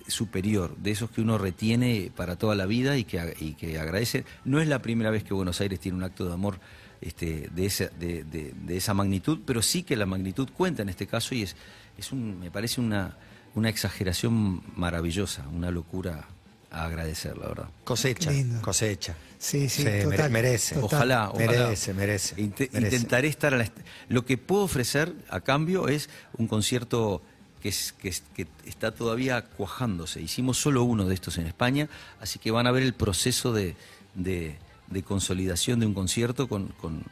superior, 0.06 0.76
de 0.76 0.90
esos 0.90 1.10
que 1.10 1.20
uno 1.20 1.38
retiene 1.38 2.10
para 2.14 2.36
toda 2.36 2.54
la 2.54 2.66
vida 2.66 2.96
y 2.98 3.04
que, 3.04 3.34
y 3.40 3.54
que 3.54 3.78
agradece. 3.78 4.24
No 4.44 4.60
es 4.60 4.68
la 4.68 4.80
primera 4.82 5.10
vez 5.10 5.24
que 5.24 5.34
Buenos 5.34 5.60
Aires 5.60 5.80
tiene 5.80 5.96
un 5.98 6.04
acto 6.04 6.26
de 6.26 6.34
amor 6.34 6.58
este, 7.00 7.48
de, 7.54 7.66
esa, 7.66 7.86
de, 7.98 8.24
de- 8.24 8.52
de 8.54 8.76
esa 8.76 8.94
magnitud, 8.94 9.40
pero 9.46 9.62
sí 9.62 9.82
que 9.82 9.96
la 9.96 10.06
magnitud 10.06 10.48
cuenta 10.56 10.82
en 10.82 10.88
este 10.88 11.06
caso 11.06 11.34
y 11.34 11.42
es, 11.42 11.56
es 11.98 12.12
un, 12.12 12.38
me 12.38 12.50
parece 12.50 12.80
una, 12.80 13.16
una 13.54 13.68
exageración 13.68 14.62
maravillosa, 14.76 15.46
una 15.48 15.70
locura 15.70 16.26
a 16.70 16.86
agradecer, 16.86 17.36
la 17.38 17.48
verdad. 17.48 17.68
Cosecha, 17.84 18.30
cosecha. 18.60 19.14
Sí, 19.38 19.68
sí, 19.68 19.84
total, 20.02 20.30
merece. 20.30 20.74
total. 20.74 20.96
Ojalá, 20.98 21.30
ojalá. 21.30 21.46
Merece, 21.52 21.94
merece, 21.94 22.34
merece. 22.36 22.78
Intentaré 22.78 23.28
estar 23.28 23.54
a 23.54 23.58
la 23.58 23.70
Lo 24.08 24.24
que 24.24 24.38
puedo 24.38 24.62
ofrecer 24.64 25.14
a 25.28 25.40
cambio 25.40 25.86
es 25.88 26.08
un 26.38 26.48
concierto 26.48 27.22
que, 27.64 27.70
es, 27.70 27.94
que, 27.94 28.08
es- 28.10 28.22
que 28.34 28.46
está 28.66 28.92
todavía 28.94 29.42
cuajándose. 29.46 30.20
Hicimos 30.20 30.58
solo 30.58 30.82
uno 30.84 31.06
de 31.06 31.14
estos 31.14 31.38
en 31.38 31.46
España, 31.46 31.88
así 32.20 32.38
que 32.38 32.50
van 32.50 32.66
a 32.66 32.70
ver 32.72 32.82
el 32.82 32.92
proceso 32.92 33.54
de, 33.54 33.74
de- 34.14 34.58
de 34.88 35.02
consolidación 35.02 35.80
de 35.80 35.86
un 35.86 35.94
concierto 35.94 36.46
con, 36.46 36.66
con- 36.78 37.04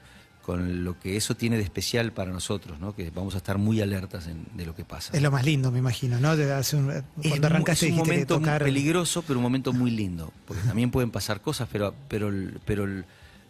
con 0.43 0.85
lo 0.85 1.01
que 1.01 1.17
eso 1.17 1.35
tiene 1.37 1.57
de 1.57 1.63
especial 1.63 2.13
para 2.13 2.33
nosotros, 2.33 2.79
¿no? 2.81 2.95
que 2.95 3.11
vamos 3.11 3.35
a 3.35 3.39
estar 3.39 3.57
muy 3.57 3.81
alertas 3.81 4.27
en- 4.27 4.45
de 4.55 4.67
lo 4.67 4.75
que 4.75 4.85
pasa. 4.85 5.17
Es 5.17 5.23
lo 5.23 5.31
más 5.31 5.47
lindo, 5.47 5.71
me 5.73 5.79
imagino, 5.79 6.21
¿no? 6.21 6.37
De 6.37 6.53
hace 6.53 6.77
un- 6.77 7.03
cuando 7.27 7.47
arrancaste 7.47 7.87
es 7.87 7.93
un 7.93 7.99
momento 7.99 8.35
muy 8.39 8.45
tocar. 8.45 8.63
peligroso, 8.63 9.23
pero 9.23 9.39
un 9.39 9.43
momento 9.45 9.73
muy 9.73 9.91
lindo, 9.91 10.33
porque 10.47 10.63
también 10.65 10.91
pueden 10.91 11.11
pasar 11.11 11.41
cosas, 11.41 11.67
pero, 11.73 11.95
pero, 12.09 12.31
pero 12.67 12.87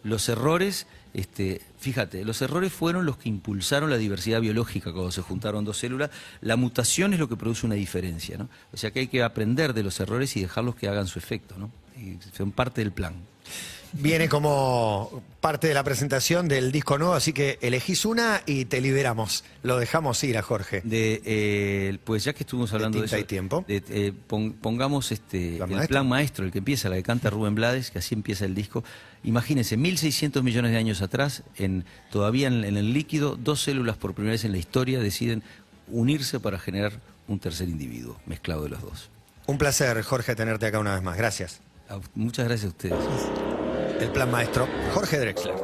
los 0.03 0.29
errores, 0.29 0.87
este, 1.13 1.61
fíjate, 1.77 2.25
los 2.25 2.41
errores 2.41 2.73
fueron 2.73 3.05
los 3.05 3.17
que 3.17 3.29
impulsaron 3.29 3.89
la 3.89 3.97
diversidad 3.97 4.41
biológica 4.41 4.91
cuando 4.91 5.11
se 5.11 5.21
juntaron 5.21 5.63
dos 5.63 5.77
células. 5.77 6.09
La 6.41 6.55
mutación 6.55 7.13
es 7.13 7.19
lo 7.19 7.29
que 7.29 7.35
produce 7.35 7.65
una 7.65 7.75
diferencia, 7.75 8.37
¿no? 8.37 8.49
O 8.71 8.77
sea 8.77 8.91
que 8.91 9.01
hay 9.01 9.07
que 9.07 9.21
aprender 9.21 9.73
de 9.73 9.83
los 9.83 9.99
errores 9.99 10.35
y 10.35 10.41
dejarlos 10.41 10.75
que 10.75 10.87
hagan 10.87 11.07
su 11.07 11.19
efecto, 11.19 11.55
¿no? 11.57 11.71
Son 12.35 12.51
parte 12.51 12.81
del 12.81 12.91
plan. 12.91 13.13
Viene 13.95 14.27
como 14.27 15.21
parte 15.39 15.67
de 15.67 15.73
la 15.75 15.83
presentación 15.83 16.47
del 16.47 16.71
disco 16.71 16.97
nuevo, 16.97 17.13
así 17.13 17.31
que 17.31 17.59
elegís 17.61 18.05
una 18.05 18.41
y 18.47 18.65
te 18.65 18.81
liberamos. 18.81 19.43
Lo 19.61 19.77
dejamos 19.77 20.23
ir 20.23 20.37
a 20.37 20.41
Jorge. 20.41 20.81
De, 20.83 21.21
eh, 21.25 21.97
pues 22.03 22.23
ya 22.23 22.33
que 22.33 22.43
estuvimos 22.43 22.73
hablando 22.73 22.97
de, 22.97 23.03
tinta 23.03 23.17
eso, 23.17 23.23
y 23.23 23.27
tiempo. 23.27 23.63
de- 23.67 23.83
eh, 23.89 24.13
pon- 24.27 24.53
pongamos 24.53 25.11
este 25.11 25.57
¿Plan 25.57 25.69
el 25.69 25.75
maestro? 25.75 25.93
plan 25.93 26.07
maestro, 26.09 26.45
el 26.45 26.51
que 26.51 26.57
empieza, 26.57 26.89
la 26.89 26.95
que 26.95 27.03
canta 27.03 27.29
Rubén 27.29 27.53
Blades, 27.53 27.91
que 27.91 27.99
así 27.99 28.15
empieza 28.15 28.45
el 28.45 28.55
disco. 28.55 28.83
Imagínense, 29.23 29.77
1.600 29.77 30.41
millones 30.41 30.71
de 30.71 30.77
años 30.77 31.01
atrás, 31.03 31.43
en, 31.57 31.85
todavía 32.11 32.47
en, 32.47 32.63
en 32.63 32.77
el 32.77 32.93
líquido, 32.93 33.35
dos 33.35 33.61
células 33.61 33.95
por 33.97 34.15
primera 34.15 34.31
vez 34.31 34.43
en 34.43 34.53
la 34.53 34.57
historia 34.57 34.99
deciden 34.99 35.43
unirse 35.87 36.39
para 36.39 36.57
generar 36.57 36.93
un 37.27 37.37
tercer 37.39 37.69
individuo, 37.69 38.17
mezclado 38.25 38.63
de 38.63 38.69
los 38.69 38.81
dos. 38.81 39.09
Un 39.45 39.57
placer, 39.59 40.01
Jorge, 40.01 40.35
tenerte 40.35 40.65
acá 40.65 40.79
una 40.79 40.95
vez 40.95 41.03
más. 41.03 41.15
Gracias. 41.17 41.61
Muchas 42.15 42.47
gracias 42.47 42.65
a 42.65 42.69
ustedes. 42.69 43.42
El 43.99 44.11
plan 44.11 44.29
maestro, 44.31 44.67
Jorge 44.93 45.19
Drexler. 45.19 45.55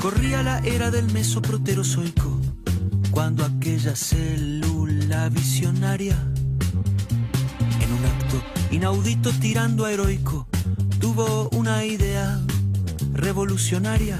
Corría 0.00 0.42
la 0.42 0.58
era 0.64 0.90
del 0.90 1.12
mesoproterozoico, 1.12 2.40
cuando 3.10 3.44
aquella 3.44 3.94
célula 3.94 5.28
visionaria, 5.28 6.16
en 7.80 7.92
un 7.92 8.04
acto 8.04 8.42
inaudito 8.70 9.30
tirando 9.40 9.84
a 9.84 9.92
heroico, 9.92 10.48
tuvo 10.98 11.48
una 11.50 11.84
idea 11.84 12.40
revolucionaria. 13.22 14.18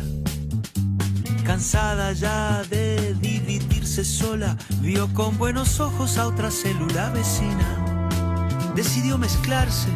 Cansada 1.44 2.12
ya 2.12 2.62
de 2.70 3.14
dividirse 3.20 4.04
sola, 4.04 4.56
vio 4.80 5.12
con 5.12 5.36
buenos 5.36 5.80
ojos 5.80 6.16
a 6.18 6.28
otra 6.28 6.50
célula 6.50 7.10
vecina. 7.10 8.08
Decidió 8.74 9.18
mezclarse, 9.18 9.88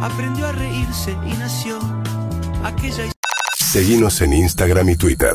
aprendió 0.00 0.46
a 0.46 0.52
reírse 0.52 1.16
y 1.26 1.32
nació 1.38 1.78
aquella 2.62 3.04
Seguimos 3.56 4.20
en 4.22 4.32
Instagram 4.32 4.88
y 4.90 4.96
Twitter. 4.96 5.32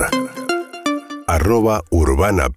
Arroba 1.27 1.83
Urbana. 1.89 2.47